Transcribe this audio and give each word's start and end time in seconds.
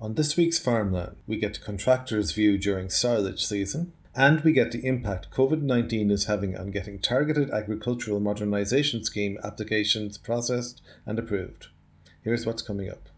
On 0.00 0.14
this 0.14 0.36
week's 0.36 0.60
Farmland, 0.60 1.16
we 1.26 1.38
get 1.38 1.60
contractors' 1.60 2.30
view 2.30 2.56
during 2.56 2.88
silage 2.88 3.44
season, 3.44 3.92
and 4.14 4.40
we 4.42 4.52
get 4.52 4.70
the 4.70 4.86
impact 4.86 5.32
COVID 5.32 5.60
19 5.62 6.12
is 6.12 6.26
having 6.26 6.56
on 6.56 6.70
getting 6.70 7.00
targeted 7.00 7.50
agricultural 7.50 8.20
modernisation 8.20 9.04
scheme 9.04 9.38
applications 9.42 10.16
processed 10.16 10.80
and 11.04 11.18
approved. 11.18 11.66
Here's 12.22 12.46
what's 12.46 12.62
coming 12.62 12.88
up. 12.88 13.08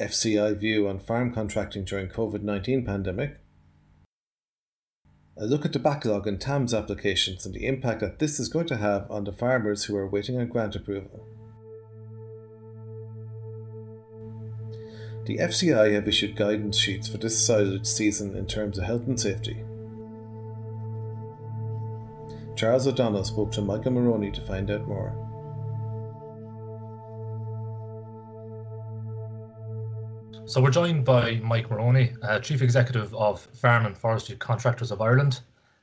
FCI 0.00 0.58
view 0.58 0.88
on 0.88 0.98
farm 0.98 1.32
contracting 1.32 1.84
during 1.84 2.08
COVID 2.08 2.42
19 2.42 2.84
pandemic. 2.84 3.38
A 5.36 5.46
look 5.46 5.64
at 5.64 5.72
the 5.72 5.78
backlog 5.78 6.26
in 6.26 6.38
TAMS 6.38 6.74
applications 6.74 7.46
and 7.46 7.54
the 7.54 7.66
impact 7.66 8.00
that 8.00 8.18
this 8.18 8.40
is 8.40 8.48
going 8.48 8.66
to 8.66 8.78
have 8.78 9.08
on 9.08 9.22
the 9.22 9.32
farmers 9.32 9.84
who 9.84 9.96
are 9.96 10.08
waiting 10.08 10.40
on 10.40 10.48
grant 10.48 10.74
approval. 10.74 11.24
The 15.26 15.38
FCI 15.38 15.92
have 15.94 16.06
issued 16.06 16.36
guidance 16.36 16.78
sheets 16.78 17.08
for 17.08 17.18
this 17.18 17.44
silage 17.44 17.84
season 17.84 18.36
in 18.36 18.46
terms 18.46 18.78
of 18.78 18.84
health 18.84 19.08
and 19.08 19.18
safety. 19.18 19.56
Charles 22.54 22.86
O'Donnell 22.86 23.24
spoke 23.24 23.50
to 23.52 23.60
Michael 23.60 23.90
Moroney 23.90 24.30
to 24.30 24.40
find 24.40 24.70
out 24.70 24.86
more. 24.86 25.10
So 30.46 30.62
we're 30.62 30.70
joined 30.70 31.04
by 31.04 31.40
Mike 31.42 31.68
Moroney, 31.70 32.12
uh, 32.22 32.38
Chief 32.38 32.62
Executive 32.62 33.12
of 33.12 33.40
Farm 33.40 33.84
and 33.84 33.98
Forestry 33.98 34.36
Contractors 34.36 34.92
of 34.92 35.00
Ireland. 35.00 35.40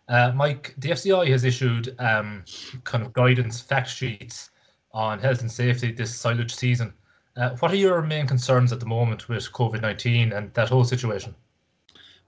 Uh, 0.07 0.31
Mike, 0.33 0.73
the 0.77 0.91
FCI 0.91 1.27
has 1.27 1.43
issued 1.43 1.93
um, 1.99 2.45
kind 2.85 3.05
of 3.05 3.11
guidance 3.11 3.59
fact 3.59 3.89
sheets 3.89 4.51
on 4.93 5.19
health 5.19 5.41
and 5.41 5.51
safety 5.51 5.91
this 5.91 6.15
silage 6.15 6.55
season. 6.55 6.93
Uh, 7.35 7.55
what 7.57 7.71
are 7.71 7.75
your 7.75 8.01
main 8.01 8.27
concerns 8.27 8.71
at 8.71 8.79
the 8.79 8.85
moment 8.85 9.27
with 9.27 9.51
COVID 9.51 9.81
19 9.81 10.33
and 10.33 10.53
that 10.53 10.69
whole 10.69 10.83
situation? 10.83 11.33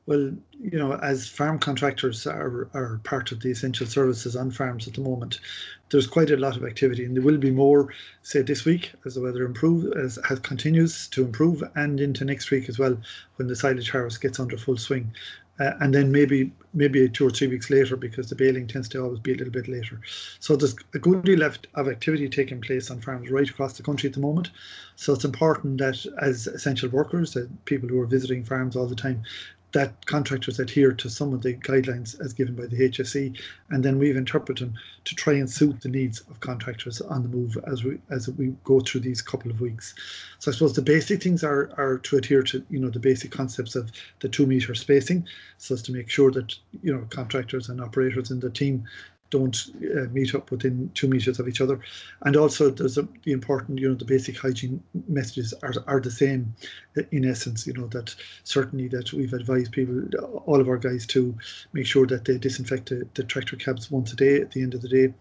Well, 0.07 0.31
you 0.59 0.77
know, 0.77 0.93
as 0.97 1.27
farm 1.27 1.57
contractors 1.57 2.27
are, 2.27 2.69
are 2.75 3.01
part 3.03 3.31
of 3.31 3.39
the 3.41 3.49
essential 3.49 3.87
services 3.87 4.35
on 4.35 4.51
farms 4.51 4.87
at 4.87 4.93
the 4.93 5.01
moment, 5.01 5.39
there's 5.89 6.05
quite 6.05 6.29
a 6.29 6.37
lot 6.37 6.55
of 6.55 6.63
activity, 6.63 7.05
and 7.05 7.15
there 7.15 7.23
will 7.23 7.39
be 7.39 7.49
more, 7.49 7.91
say, 8.21 8.43
this 8.43 8.65
week 8.65 8.91
as 9.05 9.15
the 9.15 9.21
weather 9.21 9.43
improves, 9.43 9.85
as, 9.97 10.19
as 10.29 10.39
continues 10.39 11.07
to 11.07 11.23
improve, 11.23 11.63
and 11.75 11.99
into 11.99 12.23
next 12.23 12.51
week 12.51 12.69
as 12.69 12.77
well 12.77 12.95
when 13.37 13.47
the 13.47 13.55
silage 13.55 13.89
harvest 13.89 14.21
gets 14.21 14.39
under 14.39 14.57
full 14.57 14.77
swing 14.77 15.11
uh, 15.59 15.71
and 15.79 15.93
then 15.93 16.11
maybe 16.11 16.51
maybe 16.73 17.07
two 17.07 17.25
or 17.25 17.29
three 17.29 17.47
weeks 17.47 17.69
later 17.69 17.95
because 17.95 18.29
the 18.29 18.35
baling 18.35 18.67
tends 18.67 18.89
to 18.89 19.01
always 19.01 19.19
be 19.19 19.31
a 19.31 19.35
little 19.35 19.53
bit 19.53 19.67
later. 19.67 20.01
So 20.39 20.55
there's 20.55 20.75
a 20.93 20.99
good 20.99 21.23
deal 21.23 21.41
of, 21.41 21.57
of 21.75 21.87
activity 21.87 22.27
taking 22.27 22.59
place 22.59 22.91
on 22.91 22.99
farms 22.99 23.31
right 23.31 23.49
across 23.49 23.77
the 23.77 23.83
country 23.83 24.07
at 24.07 24.13
the 24.13 24.19
moment. 24.19 24.51
So 24.97 25.13
it's 25.13 25.23
important 25.23 25.77
that 25.77 26.05
as 26.21 26.47
essential 26.47 26.89
workers, 26.89 27.35
uh, 27.37 27.45
people 27.63 27.87
who 27.87 27.99
are 28.01 28.05
visiting 28.05 28.43
farms 28.43 28.75
all 28.75 28.87
the 28.87 28.95
time, 28.95 29.23
that 29.75 30.05
contractors 30.05 30.57
adhere 30.57 30.93
to 30.93 31.09
some 31.09 31.33
of 31.33 31.41
the 31.41 31.53
guidelines 31.53 32.17
as 32.21 32.31
given 32.31 32.55
by 32.55 32.65
the 32.65 32.89
HSE, 32.89 33.37
and 33.71 33.83
then 33.83 33.99
we've 33.99 34.15
interpreted 34.15 34.65
them 34.65 34.73
to 35.03 35.15
try 35.15 35.33
and 35.33 35.49
suit 35.49 35.81
the 35.81 35.89
needs 35.89 36.21
of 36.29 36.39
contractors 36.39 37.01
on 37.01 37.23
the 37.23 37.27
move 37.27 37.57
as 37.67 37.83
we 37.83 37.99
as 38.09 38.29
we 38.29 38.55
go 38.63 38.79
through 38.79 39.01
these 39.01 39.21
couple 39.21 39.51
of 39.51 39.59
weeks. 39.59 39.93
So 40.39 40.49
I 40.49 40.53
suppose 40.53 40.75
the 40.75 40.81
basic 40.81 41.21
things 41.21 41.43
are 41.43 41.71
are 41.77 41.97
to 41.99 42.15
adhere 42.15 42.41
to 42.43 42.65
you 42.69 42.79
know 42.79 42.89
the 42.89 42.99
basic 42.99 43.31
concepts 43.31 43.75
of 43.75 43.91
the 44.21 44.29
two 44.29 44.45
meter 44.45 44.73
spacing, 44.75 45.27
so 45.57 45.75
as 45.75 45.81
to 45.83 45.91
make 45.91 46.09
sure 46.09 46.31
that 46.31 46.55
you 46.81 46.93
know 46.93 47.05
contractors 47.09 47.67
and 47.67 47.81
operators 47.81 48.31
in 48.31 48.39
the 48.39 48.49
team 48.49 48.85
don't 49.35 49.57
uh, 49.97 50.07
meet 50.17 50.33
up 50.37 50.51
within 50.51 50.89
two 50.93 51.07
meters 51.07 51.39
of 51.39 51.47
each 51.47 51.61
other. 51.61 51.77
And 52.25 52.35
also, 52.35 52.69
there's 52.69 52.97
a, 52.97 53.07
the 53.23 53.33
important, 53.39 53.79
you 53.79 53.89
know, 53.89 53.95
the 53.95 54.05
basic 54.15 54.37
hygiene 54.37 54.81
messages 55.07 55.53
are, 55.63 55.73
are 55.87 55.99
the 55.99 56.11
same 56.11 56.55
in 57.11 57.25
essence, 57.25 57.67
you 57.67 57.73
know, 57.73 57.87
that 57.87 58.15
certainly 58.43 58.87
that 58.89 59.11
we've 59.13 59.33
advised 59.33 59.71
people, 59.71 59.97
all 60.45 60.61
of 60.61 60.69
our 60.69 60.77
guys 60.77 61.05
to 61.07 61.35
make 61.73 61.85
sure 61.85 62.07
that 62.07 62.25
they 62.25 62.37
disinfect 62.37 62.89
the, 62.89 63.07
the 63.15 63.23
tractor 63.23 63.57
cabs 63.57 63.91
once 63.91 64.13
a 64.13 64.15
day 64.15 64.35
at 64.41 64.51
the 64.51 64.61
end 64.61 64.73
of 64.73 64.81
the 64.81 64.89
day 64.89 65.13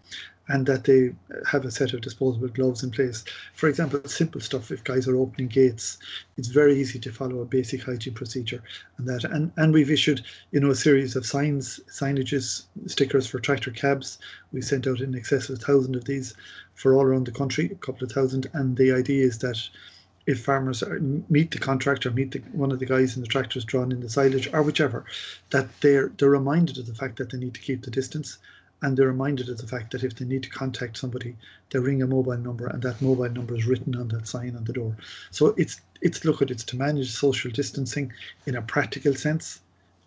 and 0.47 0.65
that 0.67 0.83
they 0.83 1.13
have 1.49 1.65
a 1.65 1.71
set 1.71 1.93
of 1.93 2.01
disposable 2.01 2.47
gloves 2.47 2.83
in 2.83 2.91
place. 2.91 3.23
For 3.53 3.67
example, 3.67 4.01
simple 4.05 4.41
stuff, 4.41 4.71
if 4.71 4.83
guys 4.83 5.07
are 5.07 5.17
opening 5.17 5.47
gates, 5.47 5.97
it's 6.37 6.49
very 6.49 6.79
easy 6.79 6.99
to 6.99 7.11
follow 7.11 7.39
a 7.39 7.45
basic 7.45 7.83
hygiene 7.83 8.13
procedure 8.13 8.61
and 8.97 9.07
that. 9.07 9.23
And, 9.23 9.51
and 9.57 9.73
we've 9.73 9.91
issued, 9.91 10.23
you 10.51 10.59
know, 10.59 10.69
a 10.69 10.75
series 10.75 11.15
of 11.15 11.25
signs, 11.25 11.79
signages, 11.89 12.65
stickers 12.85 13.27
for 13.27 13.39
tractor 13.39 13.71
cabs. 13.71 14.19
We 14.51 14.61
sent 14.61 14.87
out 14.87 14.99
in 14.99 15.15
excess 15.15 15.49
of 15.49 15.57
a 15.57 15.61
thousand 15.61 15.95
of 15.95 16.05
these 16.05 16.33
for 16.75 16.93
all 16.93 17.03
around 17.03 17.25
the 17.25 17.31
country, 17.31 17.65
a 17.71 17.75
couple 17.75 18.05
of 18.05 18.11
thousand. 18.11 18.47
And 18.53 18.77
the 18.77 18.91
idea 18.91 19.25
is 19.25 19.39
that 19.39 19.57
if 20.27 20.43
farmers 20.43 20.81
are, 20.81 20.99
meet 21.29 21.51
the 21.51 21.59
contractor, 21.59 22.11
meet 22.11 22.31
the, 22.31 22.39
one 22.51 22.71
of 22.71 22.79
the 22.79 22.85
guys 22.85 23.15
in 23.15 23.21
the 23.21 23.27
tractors 23.27 23.63
drawn 23.63 23.91
in 23.91 23.99
the 23.99 24.09
silage 24.09 24.51
or 24.53 24.63
whichever, 24.63 25.05
that 25.51 25.67
they're 25.81 26.11
they're 26.17 26.29
reminded 26.29 26.77
of 26.77 26.87
the 26.87 26.95
fact 26.95 27.17
that 27.17 27.31
they 27.31 27.37
need 27.37 27.53
to 27.53 27.61
keep 27.61 27.83
the 27.83 27.91
distance 27.91 28.39
and 28.85 28.95
they're 28.95 29.07
reminded 29.07 29.49
of 29.49 29.57
the 29.57 29.65
fact 29.65 29.89
that 29.91 30.03
if 30.03 30.15
they 30.15 30.25
need 30.25 30.43
to 30.43 30.49
contact 30.49 30.95
somebody, 30.95 31.35
they 31.71 31.79
ring 31.79 32.03
a 32.03 32.07
mobile 32.07 32.37
number, 32.37 32.67
and 32.67 32.83
that 32.83 33.01
mobile 33.01 33.27
number 33.29 33.55
is 33.55 33.65
written 33.65 33.95
on 33.95 34.07
that 34.09 34.27
sign 34.27 34.55
on 34.55 34.63
the 34.63 34.73
door. 34.73 34.95
So 35.31 35.55
it's 35.57 35.81
it's 36.01 36.23
look 36.23 36.43
at 36.43 36.51
it's 36.51 36.63
to 36.65 36.77
manage 36.77 37.09
social 37.09 37.49
distancing 37.49 38.13
in 38.45 38.55
a 38.55 38.61
practical 38.61 39.15
sense 39.15 39.61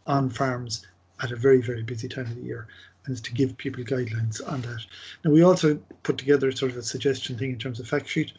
on 0.07 0.31
farms 0.31 0.87
at 1.25 1.33
a 1.33 1.37
very 1.37 1.61
very 1.61 1.83
busy 1.83 2.09
time 2.09 2.27
of 2.27 2.37
the 2.37 2.43
year, 2.43 2.69
and 3.05 3.13
it's 3.13 3.21
to 3.23 3.35
give 3.35 3.59
people 3.59 3.83
guidelines 3.83 4.41
on 4.47 4.61
that. 4.63 4.87
Now 5.25 5.33
we 5.33 5.43
also 5.43 5.81
put 6.05 6.17
together 6.17 6.53
sort 6.53 6.71
of 6.71 6.79
a 6.79 6.83
suggestion 6.83 7.37
thing 7.37 7.51
in 7.51 7.59
terms 7.59 7.81
of 7.81 7.89
fact 7.89 8.09
sheet 8.09 8.33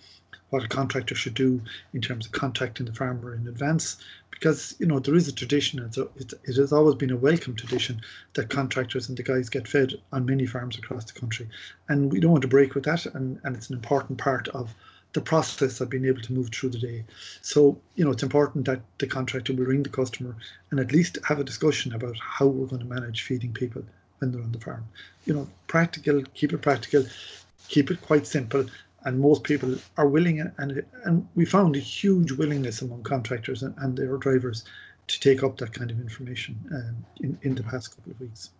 what 0.51 0.63
a 0.63 0.69
contractor 0.69 1.15
should 1.15 1.33
do 1.33 1.61
in 1.93 2.01
terms 2.01 2.25
of 2.25 2.31
contacting 2.31 2.85
the 2.85 2.93
farmer 2.93 3.35
in 3.35 3.45
advance 3.47 3.97
because 4.39 4.73
you 4.79 4.85
know 4.85 4.99
there 4.99 5.15
is 5.15 5.27
a 5.27 5.33
tradition 5.33 5.79
and 5.79 5.93
so 5.93 6.09
it, 6.15 6.33
it 6.45 6.55
has 6.55 6.71
always 6.71 6.95
been 6.95 7.11
a 7.11 7.17
welcome 7.17 7.55
tradition 7.55 8.01
that 8.33 8.49
contractors 8.49 9.09
and 9.09 9.17
the 9.17 9.23
guys 9.23 9.49
get 9.49 9.67
fed 9.67 9.93
on 10.13 10.25
many 10.25 10.45
farms 10.45 10.77
across 10.77 11.05
the 11.05 11.19
country. 11.19 11.47
And 11.89 12.11
we 12.11 12.19
don't 12.19 12.31
want 12.31 12.43
to 12.43 12.47
break 12.47 12.73
with 12.73 12.85
that 12.85 13.05
and, 13.07 13.39
and 13.43 13.55
it's 13.55 13.69
an 13.69 13.75
important 13.75 14.17
part 14.17 14.47
of 14.49 14.73
the 15.13 15.21
process 15.21 15.81
of 15.81 15.89
being 15.89 16.05
able 16.05 16.21
to 16.21 16.33
move 16.33 16.49
through 16.49 16.69
the 16.69 16.79
day. 16.79 17.03
So 17.41 17.77
you 17.95 18.05
know 18.05 18.11
it's 18.11 18.23
important 18.23 18.65
that 18.65 18.81
the 18.99 19.07
contractor 19.07 19.53
will 19.53 19.65
ring 19.65 19.83
the 19.83 19.89
customer 19.89 20.35
and 20.71 20.79
at 20.79 20.93
least 20.93 21.17
have 21.27 21.39
a 21.39 21.43
discussion 21.43 21.93
about 21.93 22.17
how 22.19 22.47
we're 22.47 22.67
going 22.67 22.81
to 22.81 22.93
manage 22.93 23.23
feeding 23.23 23.51
people 23.51 23.83
when 24.19 24.31
they're 24.31 24.41
on 24.41 24.53
the 24.53 24.59
farm. 24.59 24.85
You 25.25 25.33
know 25.33 25.47
practical 25.67 26.23
keep 26.33 26.53
it 26.53 26.61
practical 26.61 27.05
keep 27.67 27.91
it 27.91 28.01
quite 28.01 28.25
simple 28.25 28.65
and 29.05 29.19
most 29.19 29.43
people 29.43 29.75
are 29.97 30.07
willing 30.07 30.39
and 30.39 30.83
and 31.05 31.27
we 31.35 31.45
found 31.45 31.75
a 31.75 31.79
huge 31.79 32.31
willingness 32.31 32.81
among 32.81 33.03
contractors 33.03 33.63
and, 33.63 33.73
and 33.77 33.97
their 33.97 34.17
drivers 34.17 34.65
to 35.07 35.19
take 35.19 35.43
up 35.43 35.57
that 35.57 35.73
kind 35.73 35.91
of 35.91 35.99
information 35.99 36.55
um, 36.71 37.05
in, 37.21 37.37
in 37.41 37.55
the 37.55 37.63
past 37.63 37.95
couple 37.95 38.11
of 38.11 38.19
weeks. 38.19 38.51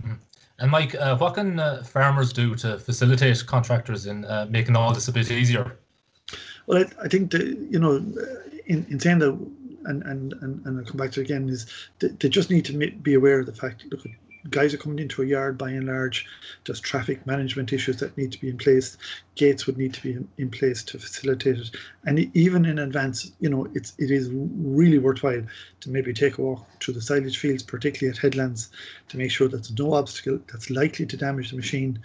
Mm-hmm. 0.00 0.14
And 0.58 0.70
Mike, 0.70 0.94
uh, 0.94 1.16
what 1.16 1.34
can 1.34 1.58
uh, 1.58 1.82
farmers 1.82 2.32
do 2.32 2.54
to 2.56 2.78
facilitate 2.78 3.44
contractors 3.46 4.06
in 4.06 4.24
uh, 4.24 4.46
making 4.48 4.76
all 4.76 4.92
this 4.94 5.08
a 5.08 5.12
bit 5.12 5.30
easier? 5.30 5.76
Well, 6.66 6.84
I, 6.84 7.04
I 7.04 7.08
think 7.08 7.30
that, 7.32 7.42
you 7.42 7.78
know, 7.78 7.96
in, 8.66 8.86
in 8.88 9.00
saying 9.00 9.18
that, 9.18 9.32
and, 9.84 10.02
and, 10.04 10.32
and, 10.40 10.64
and 10.64 10.78
I'll 10.78 10.84
come 10.84 10.96
back 10.96 11.10
to 11.12 11.20
it 11.20 11.24
again, 11.24 11.48
is 11.48 11.66
they, 11.98 12.08
they 12.08 12.28
just 12.28 12.50
need 12.50 12.64
to 12.66 12.90
be 12.90 13.14
aware 13.14 13.40
of 13.40 13.46
the 13.46 13.52
fact, 13.52 13.84
look, 13.90 14.06
guys 14.50 14.74
are 14.74 14.78
coming 14.78 14.98
into 14.98 15.22
a 15.22 15.26
yard 15.26 15.56
by 15.56 15.70
and 15.70 15.86
large. 15.86 16.26
There's 16.64 16.80
traffic 16.80 17.24
management 17.26 17.72
issues 17.72 17.98
that 17.98 18.16
need 18.16 18.32
to 18.32 18.40
be 18.40 18.48
in 18.48 18.58
place. 18.58 18.96
Gates 19.34 19.66
would 19.66 19.78
need 19.78 19.94
to 19.94 20.02
be 20.02 20.12
in, 20.12 20.28
in 20.38 20.50
place 20.50 20.82
to 20.84 20.98
facilitate 20.98 21.58
it. 21.58 21.70
And 22.04 22.30
even 22.36 22.64
in 22.64 22.78
advance, 22.78 23.32
you 23.40 23.48
know, 23.48 23.68
it's 23.74 23.94
it 23.98 24.10
is 24.10 24.30
really 24.32 24.98
worthwhile 24.98 25.42
to 25.80 25.90
maybe 25.90 26.12
take 26.12 26.38
a 26.38 26.42
walk 26.42 26.66
through 26.80 26.94
the 26.94 27.02
silage 27.02 27.38
fields, 27.38 27.62
particularly 27.62 28.16
at 28.16 28.22
headlands, 28.22 28.70
to 29.08 29.16
make 29.16 29.30
sure 29.30 29.48
that 29.48 29.58
there's 29.58 29.78
no 29.78 29.94
obstacle 29.94 30.40
that's 30.50 30.70
likely 30.70 31.06
to 31.06 31.16
damage 31.16 31.50
the 31.50 31.56
machine. 31.56 31.98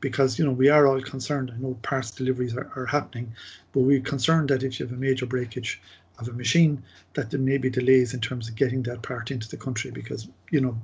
Because 0.00 0.38
you 0.38 0.44
know 0.44 0.52
we 0.52 0.68
are 0.68 0.86
all 0.86 1.00
concerned. 1.00 1.50
I 1.54 1.58
know 1.58 1.78
parts 1.80 2.10
deliveries 2.10 2.54
are, 2.54 2.70
are 2.76 2.84
happening, 2.84 3.32
but 3.72 3.80
we're 3.80 4.00
concerned 4.00 4.50
that 4.50 4.62
if 4.62 4.78
you 4.78 4.86
have 4.86 4.94
a 4.94 5.00
major 5.00 5.24
breakage, 5.24 5.80
of 6.18 6.28
a 6.28 6.32
machine 6.32 6.82
that 7.14 7.30
there 7.30 7.40
may 7.40 7.58
be 7.58 7.70
delays 7.70 8.14
in 8.14 8.20
terms 8.20 8.48
of 8.48 8.54
getting 8.54 8.82
that 8.84 9.02
part 9.02 9.30
into 9.30 9.48
the 9.48 9.56
country 9.56 9.90
because 9.90 10.28
you 10.50 10.60
know 10.60 10.78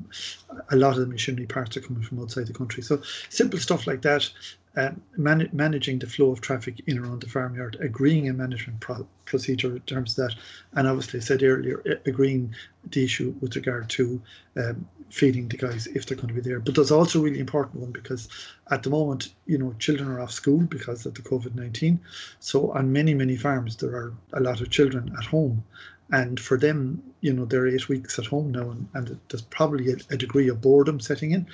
a 0.71 0.77
lot 0.77 0.95
of 0.95 1.01
the 1.01 1.07
machinery 1.07 1.47
parts 1.47 1.77
are 1.77 1.81
coming 1.81 2.03
from 2.03 2.21
outside 2.21 2.47
the 2.47 2.53
country. 2.53 2.83
So 2.83 3.01
simple 3.29 3.59
stuff 3.59 3.87
like 3.87 4.03
that 4.03 4.29
man- 5.17 5.51
managing 5.53 5.99
the 5.99 6.07
flow 6.07 6.31
of 6.31 6.41
traffic 6.41 6.81
in 6.87 6.97
and 6.97 7.07
around 7.07 7.23
the 7.23 7.29
farmyard 7.29 7.77
agreeing 7.81 8.29
a 8.29 8.33
management 8.33 8.81
pro- 8.81 9.07
procedure 9.25 9.73
in 9.73 9.81
terms 9.81 10.19
of 10.19 10.29
that 10.29 10.37
and 10.75 10.87
obviously 10.87 11.19
I 11.19 11.23
said 11.23 11.43
earlier 11.43 11.83
agreeing 12.07 12.55
the 12.91 13.05
issue 13.05 13.35
with 13.41 13.57
regard 13.57 13.89
to 13.91 14.23
um, 14.57 14.87
feeding 15.11 15.49
the 15.49 15.57
guys 15.57 15.87
if 15.89 16.07
they're 16.07 16.17
going 16.17 16.29
to 16.29 16.35
be 16.35 16.41
there. 16.41 16.61
But 16.61 16.75
there's 16.75 16.91
also 16.91 17.19
a 17.19 17.23
really 17.23 17.41
important 17.41 17.81
one 17.81 17.91
because 17.91 18.29
at 18.71 18.83
the 18.83 18.91
moment, 18.91 19.35
you 19.47 19.59
know, 19.59 19.75
children 19.79 20.09
are 20.09 20.21
off 20.21 20.31
school 20.31 20.61
because 20.61 21.05
of 21.05 21.15
the 21.15 21.23
COVID 21.23 21.55
19. 21.55 22.01
So 22.39 22.71
on 22.73 22.93
many, 22.93 23.13
many 23.15 23.37
farms, 23.37 23.77
there 23.77 23.91
are 23.91 24.15
a 24.33 24.41
lot 24.41 24.61
of 24.61 24.71
children 24.71 25.13
at 25.19 25.25
home. 25.25 25.65
And 26.13 26.41
for 26.41 26.57
them, 26.57 27.03
you 27.21 27.33
know, 27.33 27.45
they're 27.45 27.69
eight 27.69 27.89
weeks 27.89 28.19
at 28.19 28.27
home 28.27 28.51
now, 28.51 28.71
and, 28.71 28.89
and 28.95 29.21
there's 29.29 29.43
probably 29.43 29.93
a, 29.93 29.97
a 30.11 30.17
degree 30.17 30.49
of 30.49 30.61
boredom 30.61 30.99
setting 30.99 31.31
in. 31.31 31.47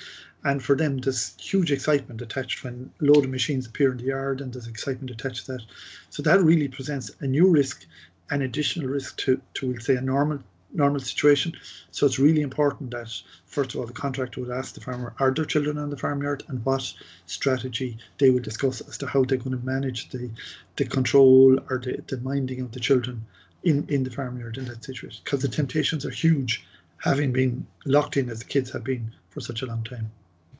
And 0.44 0.62
for 0.62 0.76
them, 0.76 0.98
there's 0.98 1.34
huge 1.38 1.72
excitement 1.72 2.22
attached 2.22 2.64
when 2.64 2.90
load 3.00 3.24
of 3.24 3.30
machines 3.30 3.66
appear 3.66 3.90
in 3.90 3.98
the 3.98 4.04
yard, 4.04 4.40
and 4.40 4.52
there's 4.52 4.66
excitement 4.66 5.10
attached 5.10 5.46
to 5.46 5.52
that. 5.52 5.62
So 6.08 6.22
that 6.22 6.42
really 6.42 6.68
presents 6.68 7.10
a 7.20 7.26
new 7.26 7.48
risk, 7.50 7.84
an 8.30 8.42
additional 8.42 8.88
risk 8.88 9.18
to, 9.18 9.40
to 9.54 9.68
we'll 9.68 9.80
say, 9.80 9.96
a 9.96 10.00
normal 10.00 10.38
normal 10.72 11.00
situation. 11.00 11.52
So 11.90 12.06
it's 12.06 12.18
really 12.18 12.42
important 12.42 12.90
that, 12.90 13.08
first 13.46 13.74
of 13.74 13.80
all, 13.80 13.86
the 13.86 13.92
contractor 13.92 14.40
would 14.40 14.50
ask 14.50 14.74
the 14.74 14.80
farmer, 14.80 15.14
are 15.18 15.32
there 15.32 15.44
children 15.44 15.78
on 15.78 15.90
the 15.90 15.96
farmyard 15.96 16.42
and 16.48 16.64
what 16.64 16.92
strategy 17.26 17.96
they 18.18 18.30
will 18.30 18.42
discuss 18.42 18.80
as 18.82 18.98
to 18.98 19.06
how 19.06 19.24
they're 19.24 19.38
going 19.38 19.58
to 19.58 19.64
manage 19.64 20.10
the, 20.10 20.30
the 20.76 20.84
control 20.84 21.58
or 21.70 21.78
the, 21.78 22.02
the 22.08 22.18
minding 22.18 22.60
of 22.60 22.72
the 22.72 22.80
children 22.80 23.24
in, 23.66 23.84
in 23.88 24.04
the 24.04 24.10
farmyard 24.10 24.56
in 24.58 24.64
that 24.66 24.84
situation. 24.84 25.20
Because 25.24 25.42
the 25.42 25.48
temptations 25.48 26.06
are 26.06 26.10
huge, 26.10 26.64
having 26.98 27.32
been 27.32 27.66
locked 27.84 28.16
in 28.16 28.30
as 28.30 28.38
the 28.38 28.44
kids 28.44 28.70
have 28.70 28.84
been 28.84 29.12
for 29.28 29.40
such 29.40 29.62
a 29.62 29.66
long 29.66 29.82
time. 29.82 30.10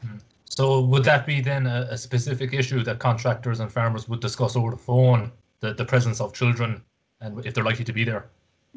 Mm-hmm. 0.05 0.17
So 0.45 0.81
would 0.81 1.05
that 1.05 1.25
be 1.25 1.41
then 1.41 1.67
a, 1.67 1.87
a 1.91 1.97
specific 1.97 2.53
issue 2.53 2.83
that 2.83 2.99
contractors 2.99 3.61
and 3.61 3.71
farmers 3.71 4.09
would 4.09 4.21
discuss 4.21 4.57
over 4.57 4.71
the 4.73 4.77
phone, 4.77 5.31
the, 5.61 5.73
the 5.73 5.85
presence 5.85 6.21
of 6.21 6.35
children 6.35 6.83
and 7.21 7.47
if 7.47 7.55
they're 7.55 7.65
likely 7.65 7.85
to 7.85 7.93
be 7.93 8.05
there? 8.05 8.27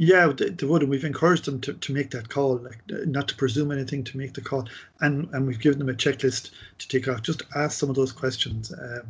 Yeah, 0.01 0.27
they, 0.27 0.65
would, 0.65 0.81
and 0.81 0.89
we've 0.89 1.03
encouraged 1.03 1.43
them 1.43 1.59
to, 1.59 1.73
to 1.73 1.93
make 1.93 2.11
that 2.11 2.29
call, 2.29 2.55
like 2.55 2.79
not 2.87 3.27
to 3.27 3.35
presume 3.35 3.69
anything, 3.69 4.05
to 4.05 4.17
make 4.17 4.33
the 4.33 4.39
call, 4.39 4.65
and 5.01 5.27
and 5.33 5.45
we've 5.45 5.59
given 5.59 5.77
them 5.77 5.89
a 5.89 5.93
checklist 5.93 6.51
to 6.77 6.87
take 6.87 7.09
off. 7.09 7.21
Just 7.21 7.41
ask 7.53 7.77
some 7.77 7.89
of 7.89 7.97
those 7.97 8.13
questions, 8.13 8.71
uh, 8.71 9.01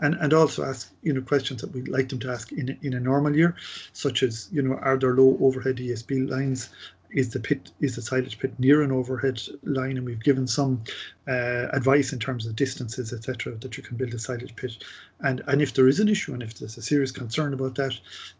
and 0.00 0.14
and 0.16 0.34
also 0.34 0.62
ask 0.62 0.92
you 1.02 1.14
know 1.14 1.22
questions 1.22 1.62
that 1.62 1.72
we'd 1.72 1.88
like 1.88 2.10
them 2.10 2.18
to 2.18 2.30
ask 2.30 2.52
in 2.52 2.76
in 2.82 2.92
a 2.92 3.00
normal 3.00 3.34
year, 3.34 3.56
such 3.94 4.22
as 4.22 4.50
you 4.52 4.60
know 4.60 4.74
are 4.74 4.98
there 4.98 5.14
low 5.14 5.38
overhead 5.40 5.76
ESB 5.76 6.28
lines? 6.28 6.68
Is 7.14 7.30
the 7.30 7.40
pit 7.40 7.70
is 7.80 7.94
the 7.94 8.02
silage 8.02 8.38
pit 8.38 8.52
near 8.58 8.82
an 8.82 8.92
overhead 8.92 9.40
line 9.62 9.96
and 9.96 10.04
we've 10.04 10.22
given 10.22 10.46
some 10.46 10.82
uh, 11.28 11.68
advice 11.72 12.12
in 12.12 12.18
terms 12.18 12.44
of 12.44 12.56
distances 12.56 13.12
etc 13.12 13.54
that 13.56 13.76
you 13.76 13.82
can 13.82 13.96
build 13.96 14.12
a 14.12 14.18
silage 14.18 14.54
pit. 14.56 14.84
And 15.20 15.42
and 15.46 15.62
if 15.62 15.72
there 15.74 15.88
is 15.88 16.00
an 16.00 16.08
issue 16.08 16.34
and 16.34 16.42
if 16.42 16.54
there's 16.58 16.76
a 16.76 16.82
serious 16.82 17.12
concern 17.12 17.54
about 17.54 17.76
that 17.76 17.98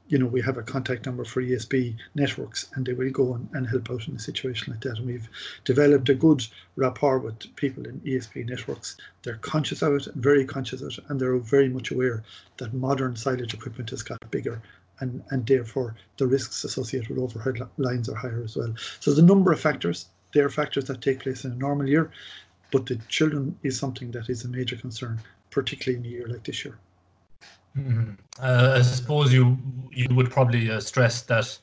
you 0.09 0.19
know 0.19 0.26
we 0.26 0.43
have 0.43 0.59
a 0.59 0.62
contact 0.62 1.06
number 1.06 1.25
for 1.25 1.41
esb 1.41 1.97
networks 2.15 2.69
and 2.75 2.85
they 2.85 2.93
will 2.93 3.11
go 3.11 3.35
and, 3.35 3.49
and 3.55 3.67
help 3.67 3.91
out 3.91 4.06
in 4.09 4.17
a 4.17 4.19
situation 4.19 4.73
like 4.73 4.82
that. 4.82 4.99
And 4.99 5.06
we've 5.06 5.29
developed 5.65 6.09
a 6.09 6.15
good 6.15 6.44
rapport 6.76 7.21
with 7.21 7.55
people 7.56 7.87
in 7.87 8.00
esb 8.00 8.44
networks. 8.47 8.97
They're 9.23 9.37
conscious 9.37 9.82
of 9.82 9.94
it 9.94 10.06
very 10.17 10.44
conscious 10.44 10.82
of 10.82 10.88
it 10.88 10.99
and 11.09 11.21
they're 11.21 11.38
very 11.38 11.69
much 11.69 11.93
aware 11.93 12.25
that 12.56 12.75
modern 12.75 13.15
silage 13.15 13.55
equipment 13.55 13.91
has 13.91 14.03
got 14.03 14.31
bigger 14.31 14.61
and, 15.00 15.23
and 15.31 15.46
therefore 15.46 15.96
the 16.19 16.26
risks 16.26 16.64
associated 16.64 17.11
with 17.11 17.19
overhead 17.19 17.61
lines 17.79 18.08
are 18.08 18.14
higher 18.14 18.43
as 18.44 18.56
well. 18.56 18.75
So 19.00 19.11
there's 19.11 19.19
a 19.19 19.26
number 19.26 19.52
of 19.52 19.61
factors. 19.61 20.08
There 20.32 20.44
are 20.44 20.50
factors 20.50 20.85
that 20.87 21.00
take 21.00 21.20
place 21.20 21.44
in 21.44 21.52
a 21.52 21.56
normal 21.56 21.88
year, 21.88 22.11
but 22.70 22.87
the 22.87 22.96
children 23.08 23.56
is 23.62 23.79
something 23.79 24.11
that 24.12 24.29
is 24.29 24.44
a 24.44 24.49
major 24.49 24.76
concern, 24.76 25.20
particularly 25.50 26.05
in 26.05 26.12
a 26.12 26.17
year 26.17 26.29
like 26.29 26.44
this 26.44 26.64
year. 26.64 26.79
Mm-hmm. 27.76 28.12
Uh, 28.41 28.76
I 28.79 28.82
suppose 28.82 29.32
you 29.32 29.58
you 29.91 30.06
would 30.14 30.31
probably 30.31 30.70
uh, 30.70 30.81
stress 30.81 31.23
that 31.23 31.58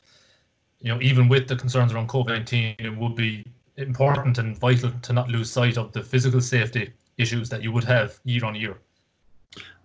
you 0.81 0.89
know 0.89 1.01
even 1.01 1.29
with 1.29 1.47
the 1.47 1.55
concerns 1.55 1.93
around 1.93 2.09
COVID 2.09 2.27
nineteen, 2.27 2.75
it 2.79 2.97
would 2.97 3.15
be 3.15 3.45
important 3.77 4.37
and 4.37 4.57
vital 4.57 4.91
to 5.01 5.13
not 5.13 5.29
lose 5.29 5.49
sight 5.49 5.77
of 5.77 5.91
the 5.93 6.03
physical 6.03 6.41
safety 6.41 6.91
issues 7.17 7.49
that 7.49 7.63
you 7.63 7.71
would 7.71 7.85
have 7.85 8.19
year 8.25 8.43
on 8.45 8.55
year. 8.55 8.77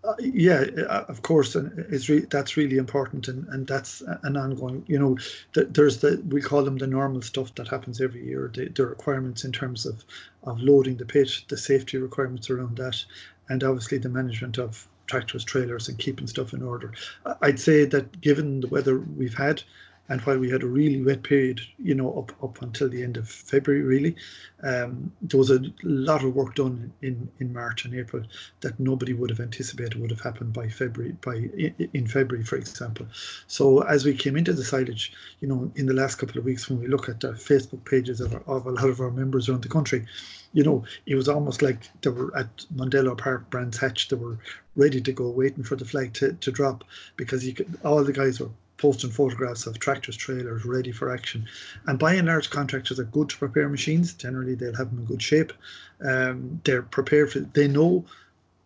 Uh, 0.07 0.15
yeah, 0.21 0.65
uh, 0.89 1.05
of 1.09 1.23
course, 1.23 1.55
and 1.57 1.79
it's 1.91 2.09
re- 2.09 2.27
that's 2.31 2.57
really 2.57 2.77
important, 2.79 3.29
and, 3.29 3.47
and 3.49 3.67
that's 3.67 4.03
an 4.23 4.37
ongoing. 4.37 4.85
You 4.87 4.99
know, 4.99 5.19
th- 5.55 5.69
there's 5.71 5.99
the 6.01 6.23
we 6.29 6.41
call 6.41 6.65
them 6.65 6.79
the 6.79 6.87
normal 6.87 7.23
stuff 7.23 7.55
that 7.57 7.69
happens 7.69 8.01
every 8.01 8.25
year. 8.25 8.51
The, 8.55 8.69
the 8.69 8.87
requirements 8.87 9.45
in 9.45 9.53
terms 9.53 9.85
of 9.87 10.05
of 10.45 10.61
loading 10.61 10.97
the 10.99 11.07
pit, 11.07 11.43
the 11.49 11.57
safety 11.57 11.99
requirements 11.99 12.51
around 12.51 12.77
that, 12.79 13.05
and 13.49 13.65
obviously 13.65 13.99
the 13.99 14.09
management 14.09 14.59
of 14.59 14.89
tractors, 15.09 15.45
trailers, 15.45 15.89
and 15.89 15.99
keeping 15.99 16.27
stuff 16.29 16.53
in 16.53 16.63
order. 16.63 16.93
I'd 17.43 17.61
say 17.61 17.85
that 17.87 18.21
given 18.21 18.61
the 18.61 18.69
weather 18.69 18.99
we've 18.99 19.35
had, 19.37 19.63
and 20.09 20.21
while 20.23 20.39
we 20.39 20.51
had 20.51 20.63
a 20.63 20.69
really 20.69 21.03
wet 21.03 21.23
period, 21.23 21.61
you 21.79 21.95
know, 21.95 22.13
up 22.19 22.33
up 22.43 22.63
until 22.63 22.89
the 22.89 23.03
end 23.03 23.17
of 23.17 23.29
February, 23.29 23.83
really, 23.83 24.17
um, 24.63 25.13
there 25.23 25.39
was 25.39 25.51
a 25.51 25.61
lot 25.83 26.25
of 26.25 26.35
work 26.35 26.55
done 26.55 26.93
in 27.03 27.29
in 27.41 27.53
March 27.53 27.85
and 27.85 27.95
April 27.95 28.23
that 28.61 28.79
nobody 28.79 29.13
would 29.13 29.31
have 29.31 29.41
anticipated 29.41 30.01
would 30.01 30.11
have 30.11 30.21
happened 30.21 30.53
by 30.53 30.69
February, 30.69 31.17
by 31.21 31.37
in 31.93 32.07
February, 32.07 32.45
for 32.45 32.57
example. 32.57 33.07
So 33.47 33.81
as 33.83 34.05
we 34.05 34.15
came 34.15 34.37
into 34.37 34.53
the 34.53 34.65
silage, 34.65 35.13
you 35.41 35.49
know, 35.49 35.71
in 35.75 35.87
the 35.87 35.95
last 35.95 36.17
couple 36.17 36.39
of 36.39 36.45
weeks, 36.45 36.69
when 36.69 36.81
we 36.81 36.87
look 36.87 37.09
at 37.09 37.21
the 37.21 37.33
Facebook 37.33 37.85
pages 37.85 38.21
of, 38.21 38.35
of 38.49 38.67
a 38.67 38.71
lot 38.71 38.89
of 38.89 39.01
our 39.01 39.11
members 39.11 39.49
around 39.49 39.63
the 39.63 39.69
country, 39.69 40.07
you 40.53 40.63
know, 40.63 40.85
it 41.07 41.17
was 41.17 41.29
almost 41.29 41.63
like 41.63 41.91
they 42.03 42.11
were 42.11 42.35
at 42.37 42.65
Mondello 42.75 43.17
Park, 43.19 43.51
Brands 43.51 43.79
Hatch, 43.79 44.09
they 44.09 44.17
were 44.17 44.39
ready 44.77 45.01
to 45.01 45.13
go, 45.13 45.29
waiting 45.29 45.65
for 45.65 45.77
the 45.77 45.85
flag 45.85 46.13
to, 46.15 46.33
to 46.35 46.51
drop 46.53 46.85
because 47.17 47.47
you 47.47 47.55
could, 47.55 47.79
all 47.85 48.03
the 48.05 48.13
guys 48.13 48.41
were 48.41 48.51
posting 48.79 49.11
photographs 49.11 49.67
of 49.67 49.79
tractors, 49.79 50.17
trailers 50.17 50.65
ready 50.65 50.93
for 50.93 51.13
action. 51.13 51.47
And 51.87 51.99
by 51.99 52.15
and 52.15 52.29
large, 52.29 52.51
contractors 52.51 53.01
are 53.01 53.05
good 53.05 53.29
to 53.31 53.39
prepare 53.39 53.69
machines. 53.69 54.13
Generally, 54.13 54.57
they'll 54.57 54.77
have 54.77 54.91
them 54.91 55.01
in 55.01 55.05
good 55.07 55.23
shape. 55.23 55.53
Um, 56.05 56.61
they're 56.65 56.83
prepared 56.83 57.33
for. 57.33 57.41
They 57.41 57.69
know 57.69 58.05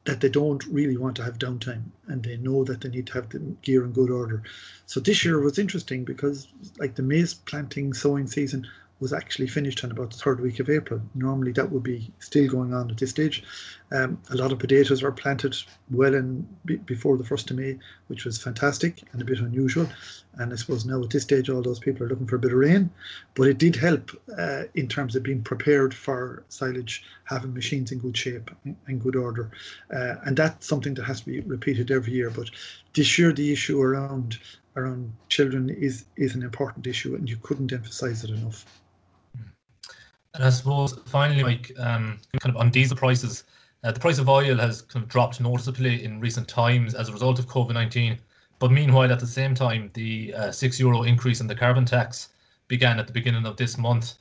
that 0.04 0.20
they 0.20 0.28
don't 0.28 0.64
really 0.66 0.96
want 0.96 1.14
to 1.16 1.22
have 1.22 1.38
downtime, 1.38 1.82
and 2.08 2.22
they 2.22 2.36
know 2.38 2.64
that 2.64 2.80
they 2.80 2.88
need 2.88 3.06
to 3.08 3.12
have 3.12 3.28
the 3.28 3.38
gear 3.62 3.84
in 3.84 3.92
good 3.92 4.10
order. 4.10 4.42
So 4.86 4.98
this 4.98 5.24
year 5.24 5.40
was 5.40 5.58
interesting 5.58 6.04
because, 6.04 6.48
like 6.78 6.94
the 6.94 7.02
maize 7.02 7.34
planting 7.34 7.92
sowing 7.92 8.26
season, 8.26 8.66
was 9.00 9.12
actually 9.12 9.46
finished 9.46 9.82
on 9.82 9.90
about 9.90 10.10
the 10.10 10.16
third 10.18 10.40
week 10.40 10.60
of 10.60 10.68
April. 10.68 11.00
Normally 11.14 11.52
that 11.52 11.70
would 11.70 11.82
be 11.82 12.12
still 12.18 12.48
going 12.48 12.74
on 12.74 12.90
at 12.90 12.98
this 12.98 13.10
stage. 13.10 13.42
Um, 13.92 14.20
a 14.30 14.36
lot 14.36 14.52
of 14.52 14.58
potatoes 14.58 15.02
were 15.02 15.10
planted 15.10 15.56
well 15.90 16.14
in 16.14 16.46
b- 16.64 16.76
before 16.76 17.16
the 17.16 17.24
first 17.24 17.50
of 17.50 17.56
May, 17.56 17.78
which 18.08 18.24
was 18.24 18.40
fantastic 18.40 19.02
and 19.12 19.20
a 19.20 19.24
bit 19.24 19.40
unusual. 19.40 19.88
And 20.34 20.52
I 20.52 20.56
suppose 20.56 20.84
now 20.84 21.02
at 21.02 21.10
this 21.10 21.24
stage, 21.24 21.48
all 21.48 21.62
those 21.62 21.80
people 21.80 22.04
are 22.04 22.08
looking 22.08 22.26
for 22.26 22.36
a 22.36 22.38
bit 22.40 22.52
of 22.52 22.58
rain, 22.58 22.90
but 23.34 23.48
it 23.48 23.58
did 23.58 23.74
help 23.74 24.10
uh, 24.38 24.64
in 24.74 24.86
terms 24.86 25.16
of 25.16 25.22
being 25.22 25.42
prepared 25.42 25.92
for 25.92 26.44
silage, 26.48 27.02
having 27.24 27.54
machines 27.54 27.90
in 27.90 27.98
good 27.98 28.16
shape 28.16 28.50
and 28.86 29.00
good 29.00 29.16
order. 29.16 29.50
Uh, 29.92 30.16
and 30.24 30.36
that's 30.36 30.66
something 30.66 30.94
that 30.94 31.04
has 31.04 31.20
to 31.20 31.26
be 31.26 31.40
repeated 31.40 31.90
every 31.90 32.12
year. 32.12 32.30
But 32.30 32.50
this 32.94 33.18
year, 33.18 33.32
the 33.32 33.52
issue 33.52 33.80
around 33.80 34.38
around 34.76 35.12
children 35.28 35.68
is 35.68 36.04
is 36.16 36.34
an 36.34 36.42
important 36.42 36.86
issue, 36.86 37.14
and 37.14 37.28
you 37.28 37.36
couldn't 37.42 37.72
emphasize 37.72 38.22
it 38.22 38.30
enough. 38.30 38.64
And 40.34 40.44
I 40.44 40.50
suppose 40.50 40.98
finally, 41.06 41.42
like 41.42 41.72
um, 41.78 42.18
kind 42.40 42.54
of 42.54 42.56
on 42.56 42.70
diesel 42.70 42.96
prices, 42.96 43.44
uh, 43.82 43.92
the 43.92 44.00
price 44.00 44.18
of 44.18 44.28
oil 44.28 44.56
has 44.56 44.82
kind 44.82 45.02
of 45.02 45.08
dropped 45.08 45.40
noticeably 45.40 46.04
in 46.04 46.20
recent 46.20 46.46
times 46.46 46.94
as 46.94 47.08
a 47.08 47.12
result 47.12 47.38
of 47.38 47.46
COVID 47.46 47.74
nineteen. 47.74 48.18
But 48.58 48.70
meanwhile, 48.70 49.10
at 49.10 49.20
the 49.20 49.26
same 49.26 49.54
time, 49.54 49.90
the 49.94 50.34
uh, 50.34 50.52
six 50.52 50.78
euro 50.78 51.02
increase 51.02 51.40
in 51.40 51.46
the 51.46 51.54
carbon 51.54 51.84
tax 51.84 52.28
began 52.68 52.98
at 53.00 53.06
the 53.06 53.12
beginning 53.12 53.46
of 53.46 53.56
this 53.56 53.78
month. 53.78 54.14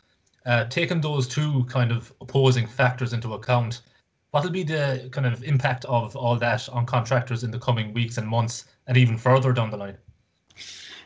Uh, 0.45 0.63
taking 0.65 1.01
those 1.01 1.27
two 1.27 1.65
kind 1.65 1.91
of 1.91 2.13
opposing 2.21 2.65
factors 2.65 3.13
into 3.13 3.33
account, 3.33 3.81
what 4.31 4.43
will 4.43 4.49
be 4.49 4.63
the 4.63 5.09
kind 5.11 5.27
of 5.27 5.43
impact 5.43 5.83
of 5.85 6.15
all 6.15 6.37
that 6.37 6.67
on 6.69 6.85
contractors 6.85 7.43
in 7.43 7.51
the 7.51 7.59
coming 7.59 7.93
weeks 7.93 8.17
and 8.17 8.27
months, 8.27 8.65
and 8.87 8.97
even 8.97 9.17
further 9.17 9.51
down 9.51 9.69
the 9.69 9.77
line? 9.77 9.97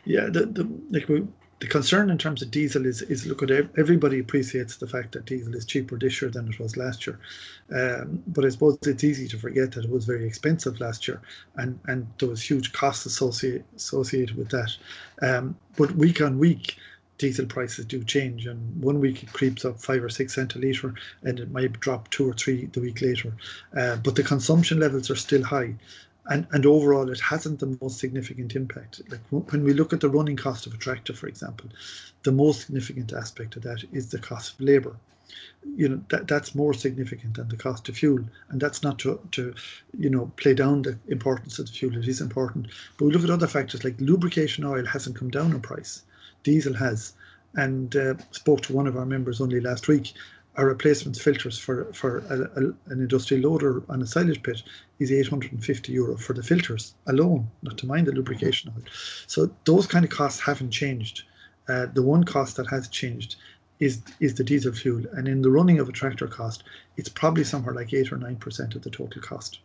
Yeah, 0.04 0.26
the, 0.30 0.46
the 0.46 0.70
like 0.90 1.08
we 1.08 1.26
the 1.64 1.70
concern 1.70 2.10
in 2.10 2.18
terms 2.18 2.42
of 2.42 2.50
diesel 2.50 2.84
is 2.84 3.00
is 3.00 3.24
look 3.24 3.42
at 3.42 3.50
everybody 3.50 4.18
appreciates 4.18 4.76
the 4.76 4.86
fact 4.86 5.12
that 5.12 5.24
diesel 5.24 5.54
is 5.54 5.64
cheaper 5.64 5.98
this 5.98 6.20
year 6.20 6.30
than 6.30 6.46
it 6.46 6.58
was 6.60 6.76
last 6.76 7.06
year, 7.06 7.18
um, 7.74 8.22
but 8.26 8.44
I 8.44 8.50
suppose 8.50 8.76
it's 8.82 9.02
easy 9.02 9.26
to 9.28 9.38
forget 9.38 9.72
that 9.72 9.86
it 9.86 9.90
was 9.90 10.04
very 10.04 10.26
expensive 10.26 10.78
last 10.78 11.08
year, 11.08 11.22
and 11.56 11.80
and 11.86 12.06
there 12.18 12.28
was 12.28 12.42
huge 12.42 12.74
costs 12.74 13.06
associated 13.06 13.64
associated 13.76 14.36
with 14.36 14.50
that. 14.50 14.76
Um, 15.22 15.56
but 15.78 15.96
week 15.96 16.20
on 16.20 16.38
week, 16.38 16.76
diesel 17.16 17.46
prices 17.46 17.86
do 17.86 18.04
change, 18.04 18.44
and 18.44 18.60
one 18.82 19.00
week 19.00 19.22
it 19.22 19.32
creeps 19.32 19.64
up 19.64 19.80
five 19.80 20.04
or 20.04 20.10
six 20.10 20.34
cent 20.34 20.54
a 20.56 20.58
litre, 20.58 20.92
and 21.22 21.40
it 21.40 21.50
might 21.50 21.80
drop 21.80 22.10
two 22.10 22.28
or 22.28 22.34
three 22.34 22.66
the 22.66 22.80
week 22.82 23.00
later. 23.00 23.32
Uh, 23.74 23.96
but 23.96 24.16
the 24.16 24.22
consumption 24.22 24.80
levels 24.80 25.08
are 25.08 25.16
still 25.16 25.42
high, 25.42 25.74
and 26.26 26.46
and 26.52 26.66
overall 26.66 27.10
it 27.10 27.20
hasn't 27.20 27.60
the 27.60 27.78
most 27.80 27.98
significant 27.98 28.54
impact. 28.56 29.02
Like 29.10 29.20
when 29.30 29.64
we 29.64 29.74
look 29.74 29.92
at 29.92 30.00
the 30.00 30.08
running 30.08 30.36
cost 30.36 30.66
of 30.66 30.74
a 30.74 30.78
tractor 30.78 31.12
for 31.12 31.26
example 31.26 31.68
the 32.24 32.32
most 32.32 32.62
significant 32.62 33.12
aspect 33.12 33.56
of 33.56 33.62
that 33.62 33.84
is 33.92 34.08
the 34.08 34.18
cost 34.18 34.54
of 34.54 34.60
labor. 34.60 34.96
You 35.76 35.88
know 35.88 36.00
that 36.08 36.26
that's 36.26 36.54
more 36.54 36.74
significant 36.74 37.34
than 37.34 37.48
the 37.48 37.56
cost 37.56 37.88
of 37.88 37.96
fuel. 37.96 38.24
And 38.48 38.60
that's 38.60 38.82
not 38.82 38.98
to, 39.00 39.20
to 39.32 39.54
you 39.98 40.10
know 40.10 40.32
play 40.36 40.54
down 40.54 40.82
the 40.82 40.98
importance 41.08 41.58
of 41.58 41.66
the 41.66 41.72
fuel. 41.72 41.96
It 41.96 42.08
is 42.08 42.20
important. 42.20 42.68
But 42.98 43.06
we 43.06 43.12
look 43.12 43.24
at 43.24 43.30
other 43.30 43.46
factors 43.46 43.84
like 43.84 44.00
lubrication 44.00 44.64
oil 44.64 44.84
hasn't 44.84 45.16
come 45.16 45.30
down 45.30 45.52
in 45.52 45.60
price. 45.60 46.02
Diesel 46.42 46.74
has. 46.74 47.12
And 47.56 47.94
uh, 47.94 48.14
spoke 48.32 48.62
to 48.62 48.72
one 48.72 48.88
of 48.88 48.96
our 48.96 49.06
members 49.06 49.40
only 49.40 49.60
last 49.60 49.86
week 49.86 50.12
our 50.56 50.66
replacement 50.66 51.16
filters 51.16 51.58
for 51.58 51.92
for 51.92 52.18
a, 52.30 52.40
a, 52.60 52.64
an 52.92 53.00
industrial 53.00 53.50
loader 53.50 53.82
on 53.88 54.02
a 54.02 54.06
silage 54.06 54.42
pit 54.42 54.62
is 54.98 55.10
850 55.10 55.92
euro 55.92 56.16
for 56.16 56.32
the 56.32 56.42
filters 56.42 56.94
alone, 57.06 57.50
not 57.62 57.76
to 57.78 57.86
mind 57.86 58.06
the 58.06 58.12
lubrication 58.12 58.72
oil. 58.74 58.82
So 59.26 59.50
those 59.64 59.86
kind 59.86 60.04
of 60.04 60.10
costs 60.10 60.40
haven't 60.40 60.70
changed. 60.70 61.24
Uh, 61.68 61.86
the 61.86 62.02
one 62.02 62.24
cost 62.24 62.56
that 62.56 62.68
has 62.68 62.88
changed 62.88 63.36
is 63.80 64.00
is 64.20 64.34
the 64.34 64.44
diesel 64.44 64.72
fuel, 64.72 65.04
and 65.12 65.26
in 65.26 65.42
the 65.42 65.50
running 65.50 65.80
of 65.80 65.88
a 65.88 65.92
tractor 65.92 66.28
cost, 66.28 66.62
it's 66.96 67.08
probably 67.08 67.44
somewhere 67.44 67.74
like 67.74 67.92
eight 67.92 68.12
or 68.12 68.16
nine 68.16 68.36
percent 68.36 68.74
of 68.74 68.82
the 68.82 68.90
total 68.90 69.20
cost. 69.20 69.58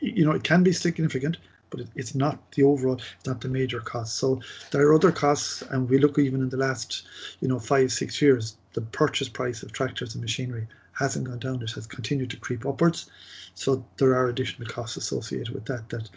You 0.00 0.24
know, 0.24 0.32
it 0.32 0.44
can 0.44 0.62
be 0.62 0.72
significant, 0.72 1.38
but 1.72 1.80
it, 1.80 1.88
it's 1.96 2.14
not 2.14 2.52
the 2.52 2.62
overall, 2.62 3.00
it's 3.18 3.26
not 3.26 3.40
the 3.40 3.48
major 3.48 3.80
cost. 3.80 4.16
So 4.16 4.40
there 4.70 4.86
are 4.86 4.94
other 4.94 5.10
costs, 5.10 5.62
and 5.70 5.88
we 5.90 5.98
look 5.98 6.18
even 6.18 6.40
in 6.42 6.50
the 6.50 6.56
last, 6.56 7.04
you 7.40 7.48
know, 7.48 7.58
five 7.58 7.90
six 7.90 8.22
years, 8.22 8.56
the 8.74 8.82
purchase 8.82 9.28
price 9.28 9.64
of 9.64 9.72
tractors 9.72 10.14
and 10.14 10.22
machinery 10.22 10.68
hasn't 10.92 11.26
gone 11.26 11.40
down; 11.40 11.62
it 11.62 11.72
has 11.72 11.86
continued 11.88 12.30
to 12.30 12.36
creep 12.36 12.64
upwards. 12.64 13.10
So 13.54 13.84
there 13.96 14.14
are 14.14 14.28
additional 14.28 14.68
costs 14.68 14.96
associated 14.96 15.52
with 15.52 15.64
that. 15.64 15.88
That 15.88 16.08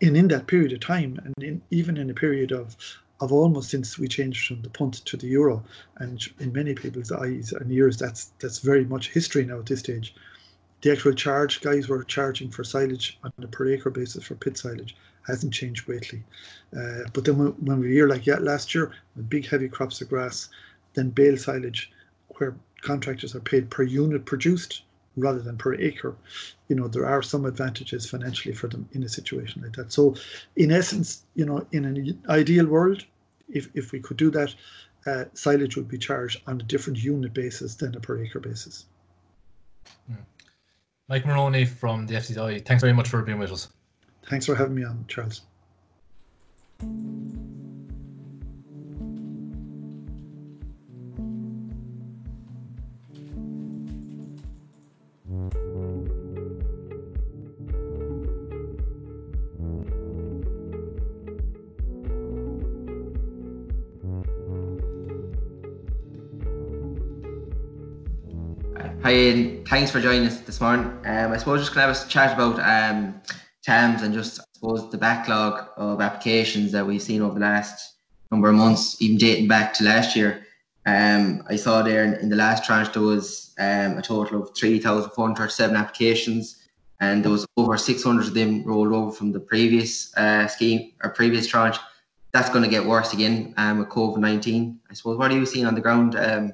in, 0.00 0.16
in 0.16 0.28
that 0.28 0.46
period 0.46 0.72
of 0.72 0.80
time, 0.80 1.20
and 1.24 1.34
in, 1.44 1.60
even 1.70 1.98
in 1.98 2.08
a 2.08 2.14
period 2.14 2.52
of 2.52 2.76
of 3.20 3.32
almost 3.32 3.68
since 3.68 3.98
we 3.98 4.08
changed 4.08 4.46
from 4.46 4.62
the 4.62 4.70
punt 4.70 4.94
to 5.04 5.16
the 5.16 5.26
euro, 5.26 5.62
and 5.98 6.26
in 6.38 6.52
many 6.52 6.74
people's 6.74 7.12
eyes 7.12 7.52
and 7.52 7.70
ears, 7.70 7.98
that's 7.98 8.32
that's 8.38 8.60
very 8.60 8.84
much 8.84 9.10
history 9.10 9.44
now 9.44 9.58
at 9.58 9.66
this 9.66 9.80
stage. 9.80 10.14
The 10.82 10.92
actual 10.92 11.12
charge 11.12 11.60
guys 11.60 11.88
were 11.88 12.04
charging 12.04 12.50
for 12.50 12.64
silage 12.64 13.18
on 13.22 13.32
a 13.42 13.46
per 13.46 13.68
acre 13.68 13.90
basis 13.90 14.24
for 14.24 14.34
pit 14.34 14.56
silage 14.56 14.96
hasn't 15.26 15.52
changed 15.52 15.86
greatly. 15.86 16.22
Uh, 16.76 17.02
but 17.12 17.24
then 17.24 17.38
when, 17.38 17.48
when 17.64 17.80
we 17.80 17.92
hear 17.92 18.08
like 18.08 18.26
yeah, 18.26 18.38
last 18.38 18.74
year, 18.74 18.92
big 19.28 19.46
heavy 19.46 19.68
crops 19.68 20.00
of 20.00 20.08
grass, 20.08 20.48
then 20.94 21.10
bale 21.10 21.36
silage, 21.36 21.90
where 22.38 22.56
contractors 22.80 23.34
are 23.34 23.40
paid 23.40 23.70
per 23.70 23.82
unit 23.82 24.24
produced 24.24 24.82
rather 25.16 25.40
than 25.40 25.58
per 25.58 25.74
acre, 25.74 26.14
you 26.68 26.76
know, 26.76 26.88
there 26.88 27.06
are 27.06 27.22
some 27.22 27.44
advantages 27.44 28.08
financially 28.08 28.54
for 28.54 28.68
them 28.68 28.88
in 28.92 29.02
a 29.02 29.08
situation 29.08 29.62
like 29.62 29.74
that. 29.74 29.92
So, 29.92 30.14
in 30.56 30.70
essence, 30.70 31.24
you 31.34 31.44
know, 31.44 31.66
in 31.72 31.84
an 31.84 32.22
ideal 32.28 32.66
world, 32.66 33.04
if, 33.48 33.68
if 33.74 33.92
we 33.92 34.00
could 34.00 34.16
do 34.16 34.30
that, 34.30 34.54
uh, 35.06 35.24
silage 35.34 35.76
would 35.76 35.88
be 35.88 35.98
charged 35.98 36.40
on 36.46 36.60
a 36.60 36.64
different 36.64 36.98
unit 36.98 37.34
basis 37.34 37.74
than 37.74 37.94
a 37.96 38.00
per 38.00 38.22
acre 38.22 38.40
basis. 38.40 38.86
Hmm. 40.06 40.14
Mike 41.10 41.26
Moroney 41.26 41.64
from 41.64 42.06
the 42.06 42.14
FCI, 42.14 42.64
thanks 42.64 42.80
very 42.80 42.92
much 42.92 43.08
for 43.08 43.20
being 43.22 43.40
with 43.40 43.50
us. 43.50 43.68
Thanks 44.28 44.46
for 44.46 44.54
having 44.54 44.76
me 44.76 44.84
on, 44.84 45.04
Charles. 45.08 45.42
Hi, 69.02 69.12
Aidan. 69.12 69.64
Thanks 69.64 69.90
for 69.90 69.98
joining 69.98 70.26
us 70.26 70.40
this 70.42 70.60
morning. 70.60 70.84
Um, 71.06 71.32
I 71.32 71.38
suppose 71.38 71.60
just 71.60 71.72
to 71.72 71.80
have 71.80 71.96
a 71.96 72.08
chat 72.08 72.34
about 72.34 72.60
um, 72.60 73.18
TAMS 73.62 74.02
and 74.02 74.12
just, 74.12 74.40
I 74.40 74.44
suppose, 74.52 74.90
the 74.90 74.98
backlog 74.98 75.68
of 75.78 76.02
applications 76.02 76.70
that 76.72 76.86
we've 76.86 77.00
seen 77.00 77.22
over 77.22 77.38
the 77.38 77.40
last 77.40 77.94
number 78.30 78.50
of 78.50 78.56
months, 78.56 79.00
even 79.00 79.16
dating 79.16 79.48
back 79.48 79.72
to 79.74 79.84
last 79.84 80.14
year. 80.14 80.44
Um, 80.84 81.42
I 81.48 81.56
saw 81.56 81.80
there 81.80 82.04
in, 82.04 82.12
in, 82.16 82.28
the 82.28 82.36
last 82.36 82.62
tranche 82.62 82.92
there 82.92 83.00
was 83.00 83.54
um, 83.58 83.96
a 83.96 84.02
total 84.02 84.42
of 84.42 84.54
3,437 84.54 85.76
applications, 85.76 86.68
and 87.00 87.24
there 87.24 87.32
was 87.32 87.46
over 87.56 87.78
600 87.78 88.26
of 88.26 88.34
them 88.34 88.62
rolled 88.64 88.92
over 88.92 89.12
from 89.12 89.32
the 89.32 89.40
previous 89.40 90.14
uh, 90.18 90.46
scheme 90.46 90.92
or 91.02 91.08
previous 91.08 91.46
tranche. 91.46 91.78
That's 92.32 92.50
going 92.50 92.64
to 92.64 92.70
get 92.70 92.84
worse 92.84 93.14
again 93.14 93.54
um, 93.56 93.78
with 93.78 93.88
COVID 93.88 94.18
19. 94.18 94.78
I 94.90 94.92
suppose, 94.92 95.16
what 95.16 95.30
are 95.30 95.38
you 95.38 95.46
seeing 95.46 95.64
on 95.64 95.74
the 95.74 95.80
ground, 95.80 96.16
um, 96.16 96.52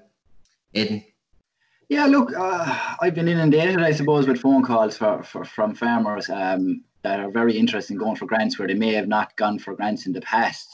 Aidan? 0.75 1.03
Yeah, 1.89 2.07
look, 2.07 2.33
uh, 2.37 2.97
I've 3.01 3.15
been 3.15 3.29
inundated, 3.29 3.81
I 3.81 3.93
suppose, 3.93 4.27
with 4.27 4.41
phone 4.41 4.65
calls 4.65 4.97
for, 4.97 5.23
for 5.23 5.45
from 5.45 5.73
farmers 5.73 6.29
um, 6.29 6.83
that 7.03 7.21
are 7.21 7.31
very 7.31 7.57
interested 7.57 7.93
in 7.93 7.99
going 7.99 8.17
for 8.17 8.27
grants 8.27 8.59
where 8.59 8.67
they 8.67 8.75
may 8.75 8.93
have 8.95 9.07
not 9.07 9.37
gone 9.37 9.61
for 9.61 9.77
grants 9.77 10.07
in 10.07 10.13
the 10.13 10.21
past. 10.21 10.69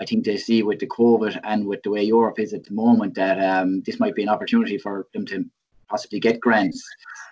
I 0.00 0.04
think 0.04 0.24
they 0.24 0.36
see 0.36 0.64
with 0.64 0.80
the 0.80 0.88
COVID 0.88 1.38
and 1.44 1.64
with 1.64 1.82
the 1.84 1.90
way 1.90 2.02
Europe 2.02 2.40
is 2.40 2.54
at 2.54 2.64
the 2.64 2.72
moment 2.72 3.14
that 3.14 3.38
um, 3.40 3.82
this 3.82 4.00
might 4.00 4.16
be 4.16 4.24
an 4.24 4.28
opportunity 4.28 4.78
for 4.78 5.06
them 5.12 5.26
to 5.26 5.44
possibly 5.88 6.18
get 6.18 6.40
grants. 6.40 6.84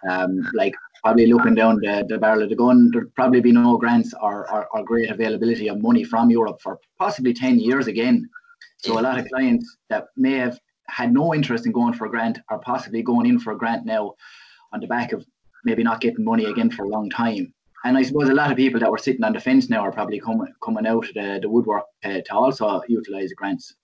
Um, 0.08 0.48
like 0.54 0.74
probably 1.02 1.26
looking 1.26 1.56
down 1.56 1.76
the, 1.76 2.06
the 2.08 2.18
barrel 2.18 2.42
of 2.42 2.48
the 2.48 2.56
gun, 2.56 2.90
there'd 2.92 3.14
probably 3.16 3.40
be 3.40 3.52
no 3.52 3.76
grants 3.76 4.14
or, 4.22 4.48
or, 4.52 4.68
or 4.72 4.84
great 4.84 5.10
availability 5.10 5.68
of 5.68 5.82
money 5.82 6.04
from 6.04 6.30
Europe 6.30 6.60
for 6.62 6.78
possibly 6.96 7.34
10 7.34 7.58
years 7.58 7.88
again. 7.88 8.28
So 8.78 8.98
a 8.98 9.02
lot 9.02 9.18
of 9.18 9.28
clients 9.28 9.78
that 9.88 10.06
may 10.16 10.34
have 10.34 10.60
had 10.88 11.12
no 11.12 11.34
interest 11.34 11.66
in 11.66 11.72
going 11.72 11.92
for 11.92 12.06
a 12.06 12.10
grant 12.10 12.38
or 12.50 12.58
possibly 12.58 13.02
going 13.02 13.26
in 13.26 13.38
for 13.38 13.52
a 13.52 13.58
grant 13.58 13.84
now 13.86 14.14
on 14.72 14.80
the 14.80 14.86
back 14.86 15.12
of 15.12 15.24
maybe 15.64 15.82
not 15.82 16.00
getting 16.00 16.24
money 16.24 16.44
again 16.44 16.70
for 16.70 16.84
a 16.84 16.88
long 16.88 17.10
time. 17.10 17.52
And 17.84 17.96
I 17.96 18.02
suppose 18.02 18.28
a 18.28 18.34
lot 18.34 18.50
of 18.50 18.56
people 18.56 18.80
that 18.80 18.90
were 18.90 18.98
sitting 18.98 19.24
on 19.24 19.32
the 19.32 19.40
fence 19.40 19.68
now 19.68 19.80
are 19.80 19.92
probably 19.92 20.18
coming 20.20 20.52
coming 20.62 20.86
out 20.86 21.06
the, 21.14 21.38
the 21.40 21.48
woodwork 21.48 21.84
uh, 22.04 22.20
to 22.24 22.34
also 22.34 22.82
utilise 22.88 23.32
grants. 23.34 23.74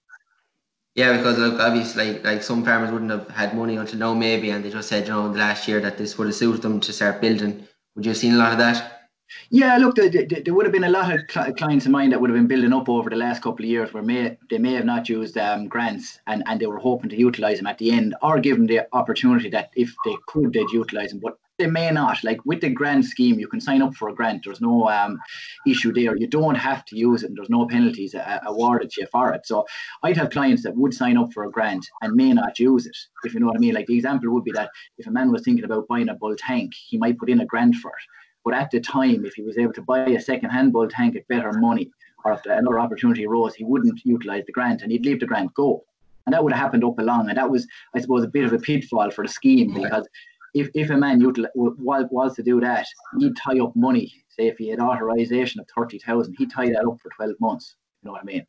Yeah, 0.95 1.17
because 1.17 1.39
look, 1.39 1.61
obviously, 1.61 2.13
like, 2.13 2.25
like 2.25 2.43
some 2.43 2.65
farmers 2.65 2.91
wouldn't 2.91 3.11
have 3.11 3.29
had 3.29 3.57
money 3.57 3.77
until 3.77 3.99
now, 3.99 4.13
maybe, 4.13 4.51
and 4.51 4.63
they 4.63 4.71
just 4.71 4.89
said, 4.89 5.05
you 5.07 5.13
know, 5.13 5.27
in 5.27 5.33
the 5.33 5.39
last 5.39 5.67
year 5.67 5.81
that 5.81 5.97
this 5.97 6.19
would 6.19 6.27
have 6.27 6.35
suited 6.35 6.61
them 6.61 6.81
to 6.81 6.93
start 6.93 7.21
building. 7.21 7.67
Would 7.95 8.05
you 8.05 8.11
have 8.11 8.19
seen 8.19 8.35
a 8.35 8.37
lot 8.37 8.53
of 8.53 8.59
that? 8.59 9.02
Yeah, 9.51 9.77
look, 9.77 9.97
there, 9.97 10.09
there, 10.09 10.55
would 10.55 10.67
have 10.67 10.73
been 10.73 10.85
a 10.85 10.91
lot 10.91 11.13
of 11.13 11.57
clients 11.57 11.85
of 11.85 11.93
mine 11.93 12.11
that 12.11 12.21
would 12.21 12.31
have 12.31 12.39
been 12.39 12.47
building 12.47 12.73
up 12.73 12.89
over 12.89 13.11
the 13.11 13.17
last 13.17 13.43
couple 13.43 13.65
of 13.65 13.71
years 13.71 13.93
where 13.93 14.03
may 14.03 14.37
they 14.51 14.59
may 14.59 14.73
have 14.75 14.85
not 14.85 15.09
used 15.09 15.37
um, 15.37 15.69
grants 15.69 16.21
and, 16.27 16.43
and 16.47 16.61
they 16.61 16.67
were 16.67 16.79
hoping 16.79 17.11
to 17.11 17.17
utilise 17.19 17.59
them 17.59 17.67
at 17.67 17.79
the 17.79 17.93
end 17.93 18.15
or 18.23 18.41
given 18.41 18.67
the 18.67 18.87
opportunity 18.93 19.51
that 19.51 19.71
if 19.77 19.95
they 20.05 20.17
could, 20.27 20.53
they'd 20.53 20.71
utilise 20.71 21.11
them. 21.11 21.21
But 21.21 21.39
they 21.59 21.67
may 21.67 21.91
not. 21.91 22.25
Like 22.25 22.45
with 22.45 22.61
the 22.61 22.71
grant 22.71 23.05
scheme, 23.05 23.39
you 23.39 23.47
can 23.47 23.61
sign 23.61 23.83
up 23.83 23.95
for 23.95 24.09
a 24.09 24.15
grant. 24.15 24.45
There's 24.45 24.61
no 24.61 24.89
um, 24.89 25.19
issue 25.67 25.93
there. 25.93 26.17
You 26.17 26.27
don't 26.27 26.55
have 26.55 26.85
to 26.87 26.97
use 26.97 27.23
it, 27.23 27.29
and 27.29 27.37
there's 27.37 27.51
no 27.51 27.67
penalties 27.67 28.15
uh, 28.15 28.41
awarded 28.47 28.91
to 28.91 29.03
you 29.03 29.07
for 29.13 29.33
it. 29.33 29.47
So 29.47 29.67
I'd 30.03 30.17
have 30.17 30.31
clients 30.31 30.63
that 30.63 30.77
would 30.77 30.95
sign 30.95 31.17
up 31.17 31.33
for 31.33 31.45
a 31.45 31.51
grant 31.51 31.87
and 32.01 32.15
may 32.15 32.33
not 32.33 32.59
use 32.59 32.87
it, 32.87 32.97
if 33.25 33.35
you 33.35 33.41
know 33.41 33.47
what 33.47 33.57
I 33.57 33.61
mean. 33.61 33.75
Like 33.75 33.87
the 33.87 33.97
example 33.97 34.31
would 34.31 34.45
be 34.45 34.53
that 34.53 34.71
if 34.99 35.07
a 35.07 35.11
man 35.11 35.31
was 35.31 35.43
thinking 35.43 35.65
about 35.65 35.89
buying 35.89 36.09
a 36.09 36.15
bulk 36.15 36.39
tank, 36.39 36.73
he 36.75 36.97
might 36.99 37.19
put 37.19 37.31
in 37.31 37.41
a 37.41 37.47
grant 37.47 37.77
for 37.77 37.91
it 37.91 38.05
but 38.45 38.55
at 38.55 38.71
the 38.71 38.81
time, 38.81 39.25
if 39.25 39.35
he 39.35 39.43
was 39.43 39.59
able 39.59 39.73
to 39.75 39.83
buy 39.83 40.07
a 40.07 40.21
second-hand 40.21 40.73
bulk 40.73 40.91
tank 40.93 41.17
at 41.17 41.29
better 41.29 41.53
money, 41.53 41.91
or 42.25 42.33
if 42.33 42.45
another 42.47 42.81
opportunity 42.81 43.27
arose, 43.27 43.55
he 43.55 43.65
wouldn't 43.65 44.01
utilise 44.05 44.45
the 44.47 44.53
grant 44.53 44.83
and 44.83 44.93
he'd 44.93 45.05
leave 45.05 45.21
the 45.21 45.27
grant 45.27 45.53
go. 45.55 45.85
And 46.27 46.33
that 46.33 46.43
would 46.43 46.53
have 46.53 46.61
happened 46.61 46.85
up 46.85 46.99
along. 46.99 47.29
And 47.29 47.39
that 47.39 47.51
was, 47.51 47.67
I 47.95 48.01
suppose, 48.01 48.23
a 48.23 48.29
bit 48.29 48.45
of 48.45 48.53
a 48.53 48.59
pitfall 48.59 49.11
for 49.11 49.25
the 49.25 49.33
scheme 49.33 49.75
because 49.75 50.09
if, 50.55 50.69
if 50.75 50.91
a 50.91 50.97
man 50.97 51.21
util- 51.21 51.49
was, 51.55 52.07
was 52.11 52.37
to 52.37 52.43
do 52.43 52.61
that, 52.61 52.87
he'd 53.19 53.37
tie 53.37 53.59
up 53.59 53.75
money. 53.75 54.13
Say 54.29 54.47
if 54.47 54.59
he 54.59 54.69
had 54.69 54.81
authorization 54.81 55.61
of 55.61 55.67
30,000, 55.77 56.35
he'd 56.39 56.51
tie 56.51 56.69
that 56.69 56.87
up 56.87 56.99
for 57.03 57.11
12 57.17 57.35
months. 57.41 57.75
You 58.03 58.09
know 58.09 58.13
what 58.13 58.23
I 58.23 58.25
mean? 58.25 58.47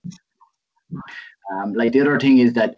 Um, 1.51 1.73
like 1.73 1.93
the 1.93 2.01
other 2.01 2.19
thing 2.19 2.39
is 2.39 2.53
that 2.53 2.75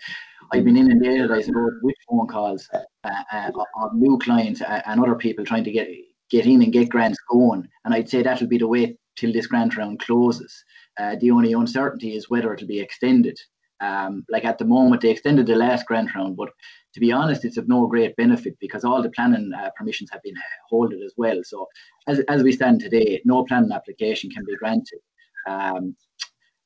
I've 0.51 0.63
been 0.63 0.77
inundated, 0.77 1.31
I 1.31 1.41
suppose, 1.41 1.73
with 1.81 1.95
phone 2.09 2.27
calls 2.27 2.69
uh, 2.73 3.09
uh, 3.33 3.51
of 3.81 3.93
new 3.93 4.17
clients 4.19 4.61
uh, 4.61 4.81
and 4.85 5.01
other 5.01 5.15
people 5.15 5.43
trying 5.43 5.63
to 5.63 5.71
get 5.71 5.89
get 6.29 6.45
in 6.45 6.61
and 6.61 6.73
get 6.73 6.89
grants 6.89 7.19
going. 7.29 7.67
And 7.83 7.93
I'd 7.93 8.09
say 8.09 8.23
that'll 8.23 8.47
be 8.47 8.57
the 8.57 8.67
way 8.67 8.97
till 9.15 9.31
this 9.31 9.47
grant 9.47 9.77
round 9.77 9.99
closes. 9.99 10.63
Uh, 10.99 11.15
the 11.19 11.31
only 11.31 11.53
uncertainty 11.53 12.15
is 12.15 12.29
whether 12.29 12.53
it'll 12.53 12.67
be 12.67 12.79
extended. 12.79 13.37
Um, 13.81 14.25
like 14.29 14.45
at 14.45 14.57
the 14.57 14.65
moment, 14.65 15.01
they 15.01 15.09
extended 15.09 15.47
the 15.47 15.55
last 15.55 15.85
grant 15.85 16.15
round, 16.15 16.37
but 16.37 16.49
to 16.93 16.99
be 17.01 17.11
honest, 17.11 17.43
it's 17.43 17.57
of 17.57 17.67
no 17.67 17.87
great 17.87 18.15
benefit 18.15 18.55
because 18.61 18.85
all 18.85 19.01
the 19.01 19.09
planning 19.09 19.51
uh, 19.53 19.69
permissions 19.77 20.09
have 20.11 20.23
been 20.23 20.35
holded 20.69 21.01
as 21.03 21.13
well. 21.17 21.41
So, 21.43 21.67
as, 22.07 22.19
as 22.29 22.41
we 22.41 22.53
stand 22.53 22.79
today, 22.79 23.21
no 23.25 23.43
planning 23.43 23.73
application 23.73 24.29
can 24.29 24.45
be 24.45 24.55
granted, 24.55 24.99
um, 25.45 25.93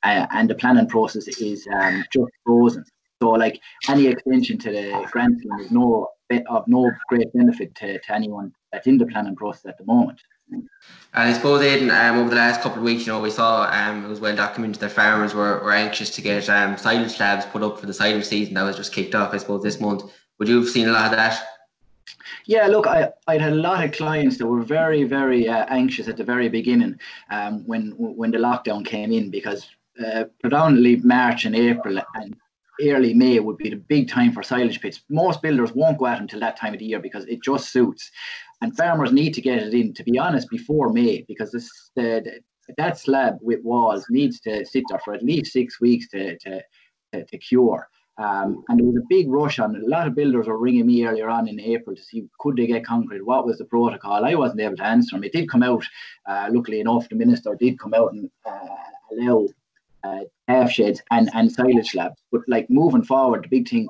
uh, 0.04 0.28
and 0.32 0.48
the 0.48 0.56
planning 0.56 0.88
process 0.88 1.28
is 1.28 1.68
um, 1.82 2.06
just 2.14 2.32
frozen. 2.46 2.86
So, 3.22 3.32
like 3.32 3.60
any 3.90 4.08
extension 4.08 4.58
to 4.60 4.72
the 4.72 5.08
grant 5.12 5.40
scheme 5.40 5.60
is 5.60 5.72
no 5.72 6.10
of 6.48 6.68
no 6.68 6.92
great 7.08 7.32
benefit 7.34 7.74
to, 7.76 8.00
to 8.00 8.14
anyone 8.14 8.54
that's 8.72 8.88
in 8.88 8.98
the 8.98 9.06
planning 9.06 9.36
process 9.36 9.66
at 9.66 9.78
the 9.78 9.86
moment. 9.86 10.22
And 10.52 10.68
I 11.14 11.34
suppose, 11.34 11.62
Aidan, 11.62 11.92
um, 11.92 12.20
over 12.20 12.30
the 12.30 12.36
last 12.36 12.62
couple 12.62 12.80
of 12.80 12.84
weeks, 12.84 13.06
you 13.06 13.14
know, 13.14 13.20
we 13.20 13.32
saw 13.32 13.70
um, 13.72 14.06
it 14.06 14.08
was 14.08 14.20
well 14.20 14.36
documented 14.36 14.82
that 14.82 14.92
farmers 14.92 15.34
were, 15.34 15.60
were 15.60 15.74
anxious 15.74 16.10
to 16.12 16.22
get 16.22 16.50
um, 16.50 16.78
silage 16.78 17.12
slabs 17.12 17.46
put 17.48 17.64
up 17.64 17.80
for 17.80 17.86
the 17.86 17.94
silage 17.94 18.26
season 18.26 18.54
that 18.54 18.64
was 18.64 18.78
just 18.78 18.94
kicked 18.94 19.16
off, 19.16 19.34
I 19.34 19.38
suppose, 19.38 19.64
this 19.64 19.80
month. 19.80 20.04
Would 20.38 20.48
you 20.48 20.60
have 20.60 20.70
seen 20.70 20.88
a 20.88 20.92
lot 20.92 21.06
of 21.06 21.12
that? 21.12 21.44
Yeah, 22.46 22.68
look, 22.68 22.88
I, 22.88 23.10
I 23.28 23.38
had 23.38 23.54
a 23.54 23.56
lot 23.56 23.84
of 23.84 23.92
clients 23.92 24.38
that 24.38 24.48
were 24.48 24.62
very, 24.62 25.04
very 25.04 25.48
uh, 25.48 25.66
anxious 25.70 26.08
at 26.08 26.18
the 26.18 26.24
very 26.24 26.50
beginning 26.50 27.00
um, 27.30 27.66
when 27.68 27.92
when 27.98 28.32
the 28.32 28.38
lockdown 28.38 28.86
came 28.86 29.12
in 29.12 29.30
because 29.30 29.70
uh, 30.04 30.24
predominantly 30.42 30.96
March 30.98 31.46
and 31.46 31.56
April 31.56 32.00
and 32.16 32.36
early 32.84 33.14
May 33.14 33.40
would 33.40 33.58
be 33.58 33.70
the 33.70 33.76
big 33.76 34.10
time 34.10 34.32
for 34.32 34.44
silage 34.44 34.82
pits. 34.82 35.02
Most 35.10 35.42
builders 35.42 35.74
won't 35.74 35.98
go 35.98 36.06
out 36.06 36.22
until 36.22 36.40
that 36.42 36.58
time 36.58 36.74
of 36.74 36.80
the 36.80 36.86
year 36.86 37.00
because 37.00 37.26
it 37.26 37.44
just 37.44 37.72
suits. 37.72 38.10
And 38.62 38.76
farmers 38.76 39.12
need 39.12 39.34
to 39.36 39.42
get 39.42 39.60
it 39.60 39.74
in, 39.74 39.94
to 39.94 40.04
be 40.04 40.18
honest, 40.18 40.50
before 40.50 40.92
May 40.92 41.24
because 41.28 41.52
this, 41.52 41.70
that 41.96 42.98
slab 42.98 43.38
with 43.42 43.64
walls 43.64 44.06
needs 44.10 44.40
to 44.42 44.66
sit 44.66 44.84
there 44.90 45.00
for 45.00 45.14
at 45.14 45.24
least 45.24 45.54
six 45.54 45.80
weeks 45.80 46.08
to, 46.10 46.38
to 46.40 46.62
to, 47.12 47.26
to 47.26 47.38
cure. 47.38 47.88
Um, 48.18 48.66
and 48.68 48.80
there 48.80 48.86
was 48.86 48.98
a 48.98 49.08
big 49.08 49.30
rush 49.30 49.60
on. 49.60 49.76
A 49.76 49.88
lot 49.88 50.08
of 50.08 50.16
builders 50.16 50.48
were 50.48 50.58
ringing 50.58 50.88
me 50.88 51.06
earlier 51.06 51.30
on 51.30 51.48
in 51.48 51.60
April 51.60 51.96
to 51.96 52.02
see 52.02 52.28
could 52.40 52.58
they 52.58 52.68
get 52.68 52.86
concrete. 52.86 53.26
What 53.26 53.46
was 53.46 53.60
the 53.60 53.66
protocol? 53.66 54.26
I 54.26 54.36
wasn't 54.36 54.60
able 54.60 54.76
to 54.78 54.86
answer 54.86 55.16
them. 55.16 55.24
It 55.24 55.32
did 55.32 55.50
come 55.50 55.64
out. 55.64 55.86
Uh, 56.26 56.50
luckily 56.52 56.82
enough, 56.82 57.08
the 57.08 57.16
minister 57.16 57.56
did 57.56 57.80
come 57.80 57.94
out 57.94 58.12
and 58.12 58.30
uh, 58.46 58.76
allow 59.14 59.48
uh, 60.04 60.22
half 60.48 60.72
sheds 60.72 61.02
and 61.12 61.30
and 61.34 61.52
silage 61.52 61.90
slabs. 61.90 62.22
But 62.32 62.42
like 62.48 62.70
moving 62.70 63.04
forward, 63.04 63.44
the 63.44 63.50
big 63.50 63.70
thing, 63.70 63.88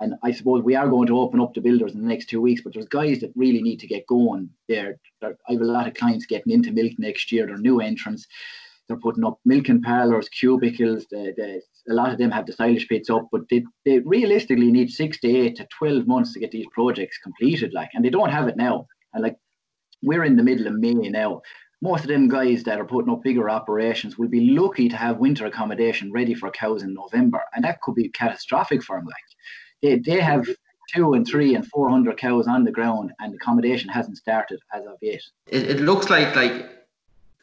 and 0.00 0.14
I 0.22 0.32
suppose 0.32 0.62
we 0.62 0.76
are 0.76 0.88
going 0.88 1.08
to 1.08 1.18
open 1.18 1.40
up 1.40 1.54
to 1.54 1.60
builders 1.60 1.94
in 1.94 2.00
the 2.00 2.08
next 2.08 2.26
two 2.26 2.40
weeks. 2.40 2.62
But 2.62 2.74
there's 2.74 2.88
guys 2.88 3.20
that 3.20 3.32
really 3.34 3.62
need 3.62 3.80
to 3.80 3.86
get 3.86 4.06
going. 4.06 4.50
There, 4.68 4.98
I 5.22 5.32
have 5.48 5.60
a 5.60 5.64
lot 5.64 5.88
of 5.88 5.94
clients 5.94 6.26
getting 6.26 6.52
into 6.52 6.72
milk 6.72 6.92
next 6.98 7.32
year. 7.32 7.46
They're 7.46 7.58
new 7.58 7.80
entrants 7.80 8.26
they're 8.88 8.96
putting 8.96 9.24
up 9.24 9.38
milking 9.44 9.82
parlours, 9.82 10.28
cubicles. 10.30 11.06
The, 11.10 11.34
the, 11.36 11.92
a 11.92 11.94
lot 11.94 12.10
of 12.10 12.18
them 12.18 12.30
have 12.30 12.46
the 12.46 12.52
silage 12.52 12.88
pits 12.88 13.10
up, 13.10 13.28
but 13.30 13.42
they, 13.50 13.64
they 13.84 13.98
realistically 14.00 14.72
need 14.72 14.90
six 14.90 15.20
to 15.20 15.28
eight 15.28 15.56
to 15.56 15.68
12 15.78 16.06
months 16.06 16.32
to 16.32 16.40
get 16.40 16.50
these 16.50 16.66
projects 16.72 17.18
completed. 17.18 17.74
Like, 17.74 17.90
and 17.94 18.04
they 18.04 18.10
don't 18.10 18.30
have 18.30 18.48
it 18.48 18.56
now. 18.56 18.86
And 19.12 19.22
like, 19.22 19.36
we're 20.02 20.24
in 20.24 20.36
the 20.36 20.42
middle 20.42 20.66
of 20.66 20.74
May 20.74 20.94
now. 20.94 21.42
Most 21.80 22.02
of 22.02 22.08
them 22.08 22.28
guys 22.28 22.64
that 22.64 22.80
are 22.80 22.84
putting 22.84 23.12
up 23.12 23.22
bigger 23.22 23.48
operations 23.48 24.18
will 24.18 24.28
be 24.28 24.50
lucky 24.50 24.88
to 24.88 24.96
have 24.96 25.18
winter 25.18 25.46
accommodation 25.46 26.12
ready 26.12 26.34
for 26.34 26.50
cows 26.50 26.82
in 26.82 26.92
November, 26.92 27.42
and 27.54 27.64
that 27.64 27.80
could 27.82 27.94
be 27.94 28.08
catastrophic 28.08 28.82
for 28.82 28.96
them. 28.96 29.06
Like, 29.06 29.14
they, 29.82 29.98
they 29.98 30.20
have 30.20 30.48
two 30.92 31.12
and 31.14 31.26
three 31.26 31.54
and 31.54 31.66
four 31.66 31.88
hundred 31.88 32.16
cows 32.16 32.48
on 32.48 32.64
the 32.64 32.72
ground, 32.72 33.12
and 33.20 33.34
accommodation 33.34 33.88
hasn't 33.88 34.16
started 34.16 34.60
as 34.72 34.84
of 34.86 34.96
yet. 35.00 35.20
It, 35.46 35.70
it 35.70 35.80
looks 35.80 36.10
like 36.10 36.34
like 36.34 36.68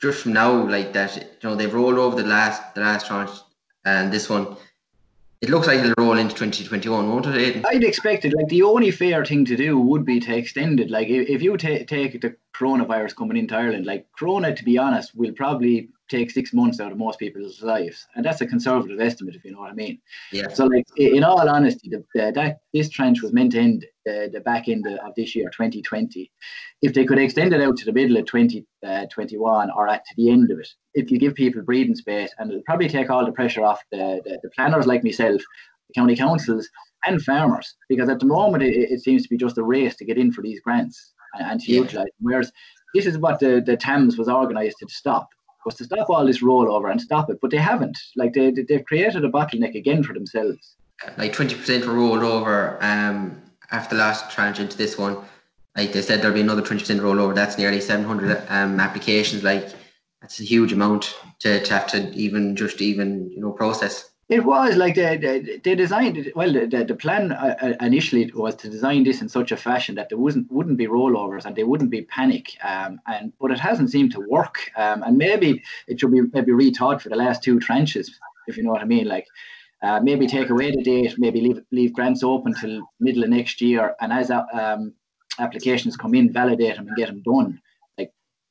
just 0.02 0.24
from 0.24 0.34
now, 0.34 0.68
like 0.68 0.94
that, 0.94 1.16
you 1.16 1.50
know, 1.50 1.56
they've 1.56 1.74
rolled 1.74 1.98
over 1.98 2.22
the 2.22 2.28
last 2.28 2.76
the 2.76 2.82
last 2.82 3.08
tranche 3.08 3.40
and 3.86 4.12
this 4.12 4.30
one. 4.30 4.58
It 5.42 5.50
looks 5.50 5.68
like 5.68 5.80
it'll 5.80 5.94
roll 5.98 6.18
into 6.18 6.34
2021, 6.34 7.10
won't 7.10 7.28
it? 7.28 7.36
Aidan? 7.36 7.66
I'd 7.68 7.84
expect 7.84 8.26
it. 8.26 8.34
Like 8.36 8.48
the 8.48 8.64
only 8.64 8.90
fair 8.90 9.24
thing 9.24 9.46
to 9.46 9.56
do 9.56 9.78
would 9.78 10.04
be 10.04 10.20
to 10.22 10.36
extend 10.36 10.80
it. 10.80 10.90
Like 10.90 11.08
if, 11.08 11.30
if 11.30 11.42
you 11.42 11.56
ta- 11.58 11.86
take 11.88 12.20
the 12.22 12.36
coronavirus 12.58 13.16
coming 13.16 13.38
into 13.38 13.56
Ireland, 13.56 13.86
like 13.86 14.08
Corona, 14.18 14.56
to 14.56 14.64
be 14.64 14.78
honest, 14.78 15.16
will 15.16 15.34
probably 15.34 15.90
take 16.08 16.30
six 16.30 16.54
months 16.54 16.80
out 16.80 16.92
of 16.92 16.98
most 16.98 17.20
people's 17.20 17.62
lives, 17.64 18.08
and 18.16 18.24
that's 18.24 18.42
a 18.42 18.48
conservative 18.48 19.00
estimate, 19.00 19.36
if 19.36 19.44
you 19.44 19.52
know 19.52 19.60
what 19.60 19.72
I 19.72 19.74
mean. 19.74 20.00
Yeah. 20.32 20.48
So, 20.50 20.66
like 20.66 20.86
in 20.98 21.24
all 21.24 21.48
honesty, 21.50 21.90
the, 21.90 22.04
the, 22.14 22.32
that 22.36 22.60
this 22.74 22.90
tranche 22.90 23.22
was 23.22 23.34
meant 23.34 23.54
to 23.54 23.60
end 23.60 23.86
uh, 24.08 24.30
the 24.32 24.42
back 24.44 24.68
end 24.68 24.86
of 24.88 25.16
this 25.16 25.36
year, 25.36 25.50
2020. 25.50 26.32
If 26.82 26.94
they 26.94 27.06
could 27.06 27.18
extend 27.18 27.54
it 27.54 27.62
out 27.62 27.78
to 27.78 27.86
the 27.86 27.94
middle 27.94 28.18
of 28.18 28.26
2021 28.26 29.70
uh, 29.70 29.74
or 29.76 29.88
at 29.88 30.06
to 30.06 30.14
the 30.16 30.30
end 30.30 30.52
of 30.52 30.60
it, 30.60 30.70
if 30.94 31.10
you 31.10 31.18
give 31.18 31.34
people 31.34 31.64
breathing 31.64 31.96
space, 31.96 32.30
and 32.38 32.52
it'll 32.52 32.64
probably 32.64 32.90
take 32.90 33.10
all 33.10 33.26
the 33.26 33.32
pressure 33.32 33.64
off 33.64 33.82
the, 33.92 34.22
the, 34.24 34.40
the 34.44 34.50
planners 34.56 34.86
like 34.86 35.04
myself, 35.04 35.42
the 35.88 35.94
county 36.00 36.16
councils, 36.16 36.70
and 37.08 37.22
farmers, 37.22 37.76
because 37.90 38.10
at 38.10 38.20
the 38.20 38.26
moment 38.26 38.64
it, 38.64 38.74
it, 38.74 39.00
seems 39.00 39.22
to 39.24 39.30
be 39.30 39.38
just 39.38 39.60
a 39.60 39.64
race 39.64 39.96
to 39.96 40.06
get 40.06 40.18
in 40.18 40.32
for 40.32 40.42
these 40.42 40.60
grants 40.60 41.14
and, 41.38 41.52
and 41.52 41.62
to 41.62 41.72
yeah. 41.72 41.82
utilise. 41.82 42.10
Whereas 42.20 42.52
this 42.94 43.06
is 43.06 43.18
what 43.18 43.40
the, 43.40 43.62
the 43.66 43.78
TAMS 43.78 44.18
was 44.18 44.30
organised 44.30 44.80
to 44.80 44.88
stop 44.90 45.30
was 45.66 45.76
to 45.76 45.84
stop 45.84 46.10
all 46.10 46.26
this 46.26 46.44
rollover 46.44 46.92
and 46.92 47.02
stop 47.02 47.30
it, 47.30 47.40
but 47.42 47.52
they 47.52 47.58
haven't. 47.58 47.98
Like 48.16 48.34
they 48.34 48.52
they've 48.52 48.86
created 48.86 49.26
a 49.26 49.30
bottleneck 49.30 49.76
again 49.76 50.04
for 50.04 50.14
themselves. 50.14 50.78
Like 51.18 51.34
twenty 51.34 51.56
percent 51.56 51.86
were 51.86 51.94
rolled 51.94 52.24
over 52.24 52.78
um, 52.82 53.42
after 53.72 53.96
the 53.96 54.02
last 54.02 54.32
tranche 54.32 54.60
into 54.60 54.78
this 54.78 54.98
one. 54.98 55.18
Like 55.76 55.92
they 55.92 56.02
said, 56.02 56.22
there'll 56.22 56.36
be 56.36 56.42
another 56.42 56.62
twenty 56.62 56.82
percent 56.82 57.02
rollover. 57.02 57.36
That's 57.36 57.58
nearly 57.58 57.82
seven 57.82 58.06
hundred 58.06 58.42
um, 58.50 58.80
applications. 58.80 59.44
Like 59.44 59.74
that's 60.22 60.40
a 60.40 60.44
huge 60.44 60.72
amount 60.72 61.18
to, 61.40 61.60
to 61.60 61.74
have 61.74 61.88
to 61.88 62.12
even 62.14 62.56
just 62.56 62.82
even 62.82 63.30
you 63.32 63.42
know 63.42 63.52
process. 63.52 64.12
It 64.28 64.44
was 64.44 64.76
like 64.76 64.96
they, 64.96 65.18
they, 65.18 65.60
they 65.64 65.76
designed 65.76 66.32
Well, 66.36 66.52
the, 66.52 66.84
the 66.88 66.96
plan 66.96 67.32
uh, 67.32 67.56
uh, 67.62 67.86
initially 67.86 68.32
was 68.34 68.56
to 68.56 68.70
design 68.70 69.04
this 69.04 69.22
in 69.22 69.30
such 69.30 69.52
a 69.52 69.58
fashion 69.58 69.94
that 69.96 70.10
there 70.10 70.18
wasn't 70.18 70.52
wouldn't 70.52 70.78
be 70.78 70.88
rollovers 70.88 71.46
and 71.46 71.56
there 71.56 71.68
wouldn't 71.68 71.92
be 71.92 72.02
panic. 72.02 72.58
Um, 72.64 73.00
and 73.06 73.34
but 73.40 73.52
it 73.52 73.60
hasn't 73.60 73.92
seemed 73.92 74.14
to 74.14 74.26
work. 74.28 74.72
Um, 74.78 75.04
and 75.04 75.18
maybe 75.18 75.62
it 75.88 76.00
should 76.00 76.12
be 76.12 76.22
maybe 76.34 76.54
rethought 76.54 77.02
for 77.02 77.10
the 77.10 77.16
last 77.16 77.44
two 77.44 77.60
tranches, 77.60 78.10
if 78.48 78.58
you 78.58 78.64
know 78.64 78.72
what 78.72 78.82
I 78.82 78.86
mean. 78.86 79.08
Like 79.08 79.28
uh, 79.84 80.00
maybe 80.00 80.26
take 80.26 80.50
away 80.50 80.72
the 80.72 80.82
date, 80.82 81.14
maybe 81.20 81.42
leave 81.42 81.62
leave 81.72 81.94
grants 81.94 82.24
open 82.24 82.56
till 82.60 82.82
middle 83.00 83.24
of 83.24 83.30
next 83.30 83.62
year, 83.62 83.96
and 84.02 84.12
as 84.12 84.32
uh, 84.32 84.44
um, 84.54 84.94
applications 85.38 85.96
come 85.96 86.16
in, 86.16 86.34
validate 86.34 86.78
them 86.78 86.88
and 86.88 86.98
get 86.98 87.08
them 87.08 87.22
done 87.22 87.62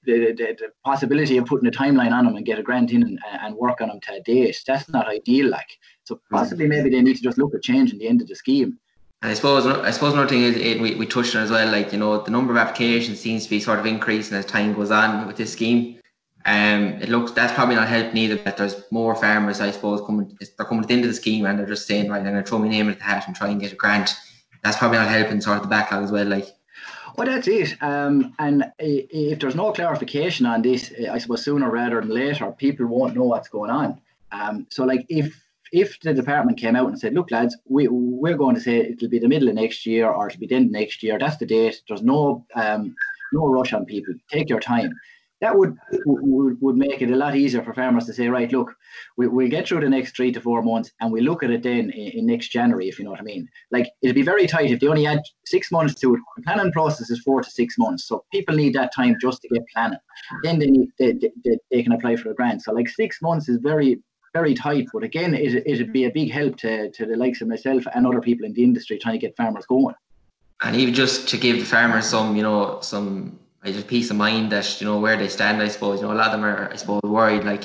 the, 0.05 0.33
the, 0.33 0.57
the, 0.59 0.69
possibility 0.85 1.37
of 1.37 1.47
putting 1.47 1.69
a 1.69 1.71
timeline 1.71 2.13
on 2.13 2.25
them 2.25 2.37
and 2.37 2.47
get 2.47 2.59
a 2.59 2.63
grant 2.63 2.93
in 2.93 3.03
and, 3.03 3.19
and 3.41 3.55
work 3.55 3.81
on 3.81 3.89
them 3.89 4.01
to 4.01 4.15
a 4.15 4.21
date, 4.21 4.61
that's 4.67 4.89
not 4.89 5.09
ideal. 5.09 5.49
Like, 5.49 5.79
so 6.05 6.21
possibly 6.31 6.67
maybe 6.67 6.91
they 6.91 7.03
need 7.03 7.17
to 7.17 7.23
just 7.23 7.39
look 7.39 7.55
at 7.55 7.63
changing 7.63 7.99
the 7.99 8.09
end 8.09 8.21
of 8.21 8.29
the 8.29 8.35
scheme. 8.35 8.79
And 9.23 9.31
I 9.31 9.35
suppose 9.35 9.67
I 9.67 9.91
suppose 9.91 10.13
another 10.13 10.29
thing 10.29 10.43
is 10.43 10.81
we, 10.81 10.97
we 10.97 11.07
touched 11.07 11.35
on 11.35 11.43
as 11.43 11.51
well, 11.51 11.71
like 11.71 11.93
you 11.93 11.99
know, 11.99 12.21
the 12.23 12.31
number 12.31 12.53
of 12.53 12.59
applications 12.59 13.21
seems 13.21 13.45
to 13.45 13.51
be 13.51 13.59
sort 13.59 13.79
of 13.79 13.87
increasing 13.87 14.37
as 14.37 14.45
time 14.45 14.75
goes 14.75 14.91
on 14.91 15.27
with 15.27 15.37
this 15.37 15.53
scheme. 15.53 15.99
Um, 16.47 17.01
it 17.01 17.09
looks 17.09 17.33
that's 17.33 17.55
probably 17.55 17.75
not 17.75 17.89
helping 17.89 18.19
either. 18.19 18.37
That 18.37 18.59
there's 18.59 18.83
more 18.91 19.15
farmers, 19.15 19.63
I 19.63 19.71
suppose, 19.71 20.03
coming 20.05 20.37
they're 20.59 20.67
coming 20.67 20.83
to 20.83 20.89
the 20.89 20.93
end 20.93 21.05
of 21.05 21.11
the 21.11 21.17
scheme 21.17 21.47
and 21.47 21.59
they're 21.59 21.67
just 21.67 21.87
saying, 21.87 22.11
right, 22.11 22.19
I'm 22.19 22.25
going 22.25 22.37
to 22.37 22.43
throw 22.43 22.59
my 22.59 22.69
name 22.69 22.91
at 22.91 22.99
the 22.99 23.05
hat 23.05 23.27
and 23.27 23.35
try 23.35 23.49
and 23.49 23.59
get 23.59 23.73
a 23.73 23.77
grant. 23.77 24.15
That's 24.63 24.77
probably 24.77 24.99
not 24.99 25.09
helping 25.09 25.41
sort 25.41 25.57
of 25.57 25.63
the 25.63 25.69
backlog 25.71 26.05
as 26.05 26.13
well. 26.13 26.27
Like, 26.27 26.49
well, 27.17 27.27
that's 27.27 27.49
it. 27.49 27.77
Um, 27.83 28.35
and 28.39 28.73
if 28.79 29.39
there's 29.39 29.55
no 29.55 29.73
clarification 29.73 30.47
on 30.47 30.63
this, 30.63 30.93
I 31.11 31.19
suppose 31.19 31.45
sooner 31.45 31.71
rather 31.71 32.01
than 32.01 32.11
later, 32.11 32.51
people 32.53 32.87
won't 32.87 33.15
know 33.15 33.25
what's 33.25 33.49
going 33.49 33.71
on. 33.71 34.01
Um, 34.33 34.67
so, 34.71 34.85
like, 34.85 35.07
if 35.09 35.41
if 35.73 35.99
the 36.01 36.15
department 36.15 36.59
came 36.59 36.77
out 36.77 36.89
and 36.89 36.99
said, 36.99 37.15
"Look, 37.15 37.31
lads, 37.31 37.57
we 37.69 37.89
we're 37.89 38.37
going 38.37 38.55
to 38.55 38.61
say 38.61 38.79
it'll 38.79 39.09
be 39.09 39.19
the 39.19 39.29
middle 39.29 39.49
of 39.49 39.55
next 39.55 39.87
year 39.87 40.09
or 40.09 40.27
it'll 40.27 40.41
be 40.41 40.47
the 40.47 40.57
end 40.57 40.67
of 40.67 40.73
next 40.73 41.03
year," 41.03 41.19
that's 41.19 41.37
the 41.37 41.47
date. 41.47 41.83
There's 41.89 42.03
no 42.03 42.45
um, 42.55 42.97
no 43.33 43.47
rush 43.47 43.73
on 43.73 43.85
people. 43.85 44.15
Take 44.29 44.49
your 44.49 44.61
time 44.61 44.99
that 45.41 45.57
would, 45.59 45.77
would 46.07 46.61
would 46.61 46.77
make 46.77 47.03
it 47.03 47.11
a 47.11 47.17
lot 47.17 47.37
easier 47.37 47.63
for 47.63 47.75
farmers 47.75 48.07
to 48.07 48.15
say, 48.15 48.29
right, 48.29 48.51
look, 48.53 48.75
we, 49.17 49.27
we'll 49.27 49.49
get 49.49 49.69
through 49.69 49.81
the 49.81 49.89
next 49.89 50.17
three 50.17 50.33
to 50.33 50.41
four 50.41 50.63
months 50.63 50.93
and 51.01 51.13
we 51.13 51.21
look 51.21 51.43
at 51.43 51.51
it 51.51 51.63
then 51.63 51.91
in, 51.91 52.19
in, 52.19 52.27
next 52.27 52.49
January, 52.49 52.89
if 52.89 52.99
you 52.99 53.05
know 53.05 53.11
what 53.11 53.21
I 53.21 53.25
mean. 53.25 53.49
Like 53.71 53.89
it'd 54.03 54.15
be 54.15 54.23
very 54.23 54.47
tight 54.47 54.71
if 54.71 54.81
they 54.81 54.87
only 54.87 55.05
had 55.05 55.21
six 55.45 55.71
months 55.71 55.95
to 55.97 56.15
it. 56.15 56.21
The 56.37 56.43
planning 56.43 56.73
process 56.73 57.11
is 57.11 57.21
four 57.21 57.43
to 57.43 57.51
six 57.51 57.77
months, 57.79 58.07
so 58.07 58.25
people 58.33 58.55
need 58.55 58.75
that 58.75 58.95
time 58.95 59.17
just 59.21 59.43
to 59.43 59.49
get 59.49 59.63
planning. 59.73 59.99
Then 60.43 60.59
they 60.59 60.67
need 60.67 60.89
they, 60.99 61.13
they, 61.13 61.59
they 61.71 61.83
can 61.83 61.93
apply 61.93 62.17
for 62.17 62.31
a 62.31 62.35
grant. 62.35 62.63
So 62.63 62.73
like 62.73 62.89
six 62.89 63.21
months 63.21 63.49
is 63.49 63.59
very 63.59 64.01
very 64.33 64.55
tight, 64.55 64.89
but 64.93 65.05
again, 65.05 65.33
it, 65.33 65.63
it'd 65.65 65.93
be 65.93 66.07
a 66.07 66.11
big 66.11 66.31
help 66.31 66.57
to, 66.57 66.91
to 66.91 67.07
the 67.07 67.17
likes 67.17 67.41
of 67.41 67.47
myself 67.47 67.85
and 67.95 68.05
other 68.05 68.21
people 68.21 68.45
in 68.45 68.53
the 68.53 68.65
industry 68.65 68.99
trying 68.99 69.15
to 69.15 69.25
get 69.25 69.37
farmers 69.37 69.65
going. 69.67 69.95
And 70.63 70.75
even 70.75 70.93
just 70.93 71.29
to 71.29 71.37
give 71.37 71.59
the 71.59 71.65
farmers 71.65 72.07
some, 72.07 72.37
you 72.37 72.43
know, 72.43 72.81
some 72.81 73.39
I 73.65 73.73
just 73.73 73.89
peace 73.89 74.11
of 74.11 74.17
mind 74.17 74.53
that 74.53 74.81
you 74.81 74.87
know 74.87 74.99
where 75.01 75.17
they 75.17 75.29
stand. 75.29 75.63
I 75.63 75.69
suppose 75.69 76.01
you 76.01 76.07
know 76.07 76.13
a 76.13 76.15
lot 76.15 76.27
of 76.27 76.33
them 76.33 76.45
are 76.45 76.71
I 76.73 76.77
suppose 76.77 77.01
worried 77.03 77.45
like. 77.45 77.65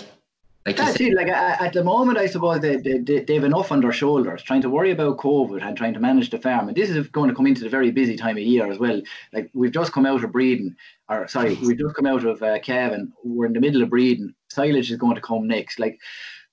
Like 0.66 0.76
That's 0.76 1.00
it. 1.00 1.16
Like 1.16 1.30
at 1.30 1.72
the 1.72 1.86
moment, 1.86 2.18
I 2.18 2.28
suppose 2.28 2.60
they, 2.60 2.76
they, 2.76 3.00
they 3.00 3.34
have 3.34 3.46
enough 3.46 3.72
on 3.72 3.80
their 3.80 3.94
shoulders, 3.94 4.44
trying 4.44 4.62
to 4.62 4.70
worry 4.70 4.92
about 4.92 5.18
COVID 5.18 5.66
and 5.66 5.76
trying 5.76 5.94
to 5.94 6.02
manage 6.02 6.30
the 6.30 6.38
farm. 6.38 6.68
And 6.68 6.76
this 6.76 6.90
is 6.90 7.08
going 7.08 7.30
to 7.30 7.36
come 7.36 7.48
into 7.48 7.64
the 7.64 7.70
very 7.70 7.92
busy 7.92 8.18
time 8.18 8.36
of 8.36 8.44
year 8.44 8.70
as 8.70 8.78
well. 8.78 9.02
Like 9.32 9.50
we've 9.54 9.72
just 9.72 9.94
come 9.94 10.06
out 10.06 10.24
of 10.24 10.34
breeding, 10.34 10.76
or 11.08 11.30
sorry, 11.30 11.56
we've 11.64 11.78
just 11.78 11.96
come 11.96 12.06
out 12.06 12.26
of 12.26 12.44
uh, 12.44 12.60
calving. 12.60 13.14
We're 13.24 13.46
in 13.46 13.54
the 13.54 13.62
middle 13.62 13.82
of 13.82 13.90
breeding. 13.90 14.36
Silage 14.50 14.92
is 14.92 14.98
going 14.98 15.16
to 15.16 15.22
come 15.22 15.48
next. 15.48 15.80
Like 15.80 15.98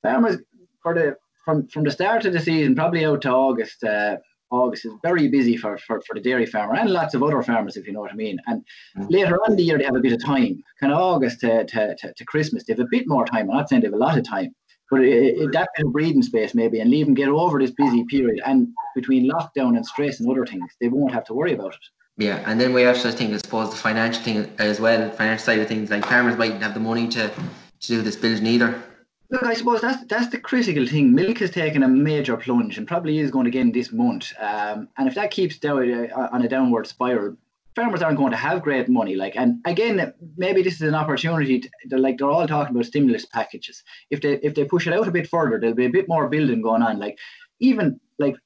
farmers 0.03 0.37
for 0.83 0.95
the 0.95 1.17
from 1.45 1.67
from 1.67 1.83
the 1.83 1.91
start 1.91 2.25
of 2.25 2.33
the 2.33 2.41
season, 2.41 2.77
probably 2.77 3.05
out 3.05 3.23
to 3.23 3.31
August. 3.31 3.83
Uh, 3.83 4.19
August 4.57 4.85
is 4.85 4.93
very 5.03 5.29
busy 5.29 5.57
for, 5.57 5.79
for, 5.79 6.01
for 6.03 6.15
the 6.15 6.21
dairy 6.21 6.47
farmer 6.47 6.75
and 6.75 6.91
lots 6.91 7.15
of 7.15 7.23
other 7.23 7.43
farmers, 7.43 7.77
if 7.77 7.87
you 7.87 7.93
know 7.93 8.01
what 8.01 8.13
I 8.13 8.17
mean. 8.17 8.39
And 8.47 8.65
mm. 8.97 9.11
later 9.11 9.37
on 9.37 9.53
in 9.53 9.57
the 9.57 9.63
year, 9.63 9.79
they 9.79 9.85
have 9.85 9.97
a 9.97 10.01
bit 10.01 10.13
of 10.13 10.25
time. 10.25 10.63
Kind 10.81 10.93
of 10.93 10.99
August 10.99 11.41
to, 11.41 11.65
to, 11.65 11.95
to, 11.97 12.13
to, 12.13 12.25
Christmas, 12.25 12.65
they 12.65 12.73
have 12.73 12.81
a 12.81 12.89
bit 12.91 13.07
more 13.07 13.25
time. 13.25 13.51
I'm 13.51 13.57
not 13.57 13.69
saying 13.69 13.83
they 13.83 13.87
have 13.87 13.95
a 13.95 13.99
lot 13.99 14.19
of 14.19 14.29
time, 14.29 14.55
but 14.91 15.01
it, 15.03 15.39
it, 15.39 15.53
that 15.53 15.69
bit 15.77 15.87
of 15.87 15.93
breathing 15.93 16.23
space 16.23 16.55
maybe 16.55 16.81
and 16.81 16.91
leave 16.91 17.07
them 17.07 17.15
get 17.15 17.29
over 17.29 17.59
this 17.59 17.73
busy 17.73 18.05
period. 18.05 18.41
And 18.45 18.69
between 18.95 19.31
lockdown 19.31 19.77
and 19.77 19.87
stress 19.87 20.21
and 20.21 20.31
other 20.31 20.47
things, 20.47 20.71
they 20.81 20.89
won't 20.89 21.13
have 21.13 21.25
to 21.25 21.35
worry 21.35 21.55
about 21.55 21.75
it. 21.75 21.81
Yeah, 22.19 22.43
and 22.47 22.59
then 22.59 22.73
we 22.73 22.87
also 22.87 23.11
think, 23.11 23.35
I 23.35 23.37
suppose, 23.37 23.71
the 23.71 23.77
financial 23.77 24.23
thing 24.23 24.51
as 24.59 24.81
well, 24.81 25.11
financial 25.11 25.45
side 25.45 25.59
of 25.59 25.69
things, 25.69 25.91
like 25.91 26.07
farmers 26.07 26.37
mightn't 26.37 26.63
have 26.63 26.73
the 26.73 26.81
money 26.81 27.09
to, 27.09 27.29
to 27.29 27.89
do 27.89 28.01
this 28.01 28.17
building 28.17 28.47
either. 28.47 28.83
Look, 29.31 29.43
I 29.43 29.55
suppose 29.55 29.81
that's 29.81 30.05
that's 30.05 30.29
the 30.29 30.39
critical 30.39 30.87
thing. 30.87 31.15
Milk 31.15 31.39
has 31.39 31.51
taken 31.51 31.83
a 31.83 31.89
major 31.89 32.37
plunge 32.37 32.79
and 32.79 32.87
probably 32.87 33.19
is 33.19 33.31
going 33.31 33.47
again 33.47 33.73
this 33.73 33.91
month. 33.93 34.33
Um, 34.39 34.89
and 34.97 35.09
if 35.09 35.15
that 35.17 35.33
keeps 35.33 35.59
down 35.59 36.11
uh, 36.11 36.29
on 36.33 36.43
a 36.43 36.49
downward 36.49 36.87
spiral, 36.87 37.37
farmers 37.75 38.03
aren't 38.03 38.19
going 38.19 38.31
to 38.31 38.37
have 38.37 38.63
great 38.63 38.89
money. 38.89 39.17
Like, 39.17 39.37
and 39.37 39.61
again, 39.65 40.13
maybe 40.37 40.63
this 40.63 40.75
is 40.75 40.83
an 40.83 40.95
opportunity. 40.95 41.61
To, 41.61 41.71
they're 41.87 41.99
like 41.99 42.19
they're 42.19 42.31
all 42.31 42.47
talking 42.47 42.75
about 42.75 42.87
stimulus 42.87 43.27
packages. 43.27 43.83
If 44.11 44.21
they 44.21 44.35
if 44.43 44.55
they 44.55 44.65
push 44.65 44.87
it 44.87 44.95
out 44.95 45.09
a 45.09 45.13
bit 45.13 45.29
further, 45.29 45.59
there'll 45.59 45.75
be 45.75 45.87
a 45.87 45.91
bit 45.91 46.09
more 46.09 46.29
building 46.29 46.63
going 46.63 46.83
on. 46.83 47.01
Like, 47.01 47.19
even 47.59 47.99
like 48.19 48.37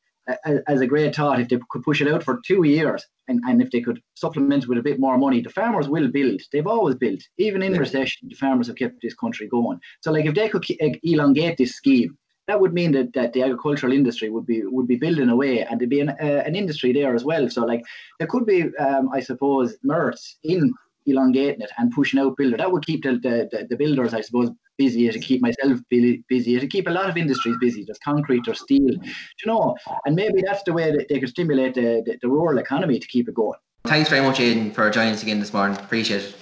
as 0.66 0.80
a 0.80 0.86
great 0.86 1.14
thought, 1.14 1.40
if 1.40 1.48
they 1.48 1.58
could 1.70 1.82
push 1.82 2.00
it 2.00 2.08
out 2.08 2.22
for 2.22 2.40
two 2.46 2.62
years 2.64 3.04
and, 3.28 3.40
and 3.46 3.60
if 3.62 3.70
they 3.70 3.80
could 3.80 4.00
supplement 4.14 4.68
with 4.68 4.78
a 4.78 4.82
bit 4.82 5.00
more 5.00 5.18
money, 5.18 5.40
the 5.40 5.50
farmers 5.50 5.88
will 5.88 6.08
build. 6.08 6.40
They've 6.52 6.66
always 6.66 6.94
built. 6.94 7.20
Even 7.38 7.62
in 7.62 7.74
yeah. 7.74 7.80
recession, 7.80 8.28
the 8.28 8.36
farmers 8.36 8.66
have 8.68 8.76
kept 8.76 9.02
this 9.02 9.14
country 9.14 9.48
going. 9.48 9.80
So, 10.02 10.12
like, 10.12 10.26
if 10.26 10.34
they 10.34 10.48
could 10.48 10.64
elongate 11.02 11.58
this 11.58 11.72
scheme, 11.72 12.16
that 12.46 12.60
would 12.60 12.74
mean 12.74 12.92
that, 12.92 13.12
that 13.14 13.32
the 13.32 13.42
agricultural 13.42 13.92
industry 13.92 14.28
would 14.28 14.46
be 14.46 14.62
would 14.64 14.88
be 14.88 14.96
building 14.96 15.28
away 15.28 15.62
and 15.62 15.80
there'd 15.80 15.88
be 15.90 16.00
an, 16.00 16.10
uh, 16.10 16.42
an 16.46 16.56
industry 16.56 16.92
there 16.92 17.14
as 17.14 17.24
well. 17.24 17.48
So 17.48 17.64
like 17.64 17.82
there 18.18 18.26
could 18.26 18.44
be, 18.44 18.64
um, 18.78 19.08
I 19.14 19.20
suppose, 19.20 19.76
merits 19.84 20.36
in 20.42 20.74
elongating 21.06 21.62
it 21.62 21.70
and 21.78 21.90
pushing 21.92 22.20
out 22.20 22.36
builder. 22.36 22.56
That 22.56 22.72
would 22.72 22.86
keep 22.86 23.02
the, 23.02 23.12
the, 23.12 23.66
the 23.68 23.76
builders, 23.76 24.14
I 24.14 24.20
suppose, 24.20 24.50
busy. 24.78 25.10
To 25.10 25.18
keep 25.18 25.42
myself 25.42 25.78
busy. 25.88 26.22
To 26.28 26.66
keep 26.66 26.86
a 26.86 26.90
lot 26.90 27.10
of 27.10 27.16
industries 27.16 27.56
busy. 27.60 27.84
There's 27.84 27.98
concrete 27.98 28.48
or 28.48 28.54
steel, 28.54 28.92
you 28.92 29.46
know. 29.46 29.76
And 30.06 30.14
maybe 30.14 30.42
that's 30.42 30.62
the 30.62 30.72
way 30.72 30.90
that 30.90 31.08
they 31.08 31.20
could 31.20 31.28
stimulate 31.28 31.74
the, 31.74 32.02
the, 32.04 32.18
the 32.22 32.28
rural 32.28 32.58
economy 32.58 32.98
to 32.98 33.06
keep 33.06 33.28
it 33.28 33.34
going. 33.34 33.58
Thanks 33.84 34.10
very 34.10 34.24
much, 34.24 34.40
Aidan, 34.40 34.72
for 34.72 34.90
joining 34.90 35.14
us 35.14 35.22
again 35.22 35.40
this 35.40 35.52
morning. 35.52 35.78
Appreciate 35.78 36.22
it. 36.22 36.36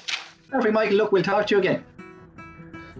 Perfect, 0.51 0.75
Michael. 0.75 0.97
Look, 0.97 1.12
we'll 1.12 1.23
talk 1.23 1.47
to 1.49 1.55
you 1.55 1.61
again. 1.61 1.85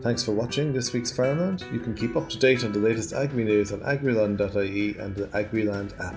Thanks 0.01 0.23
for 0.23 0.31
watching 0.31 0.73
this 0.73 0.93
week's 0.93 1.11
Farmland. 1.11 1.65
You 1.73 1.81
can 1.81 1.93
keep 1.95 2.15
up 2.15 2.29
to 2.29 2.39
date 2.39 2.65
on 2.65 2.73
the 2.73 2.79
latest 2.79 3.13
agri 3.13 3.43
news 3.43 3.73
on 3.73 3.81
agriland.ie 3.81 4.97
and 4.97 5.17
the 5.17 5.27
AgriLand 5.29 5.99
app. 6.01 6.15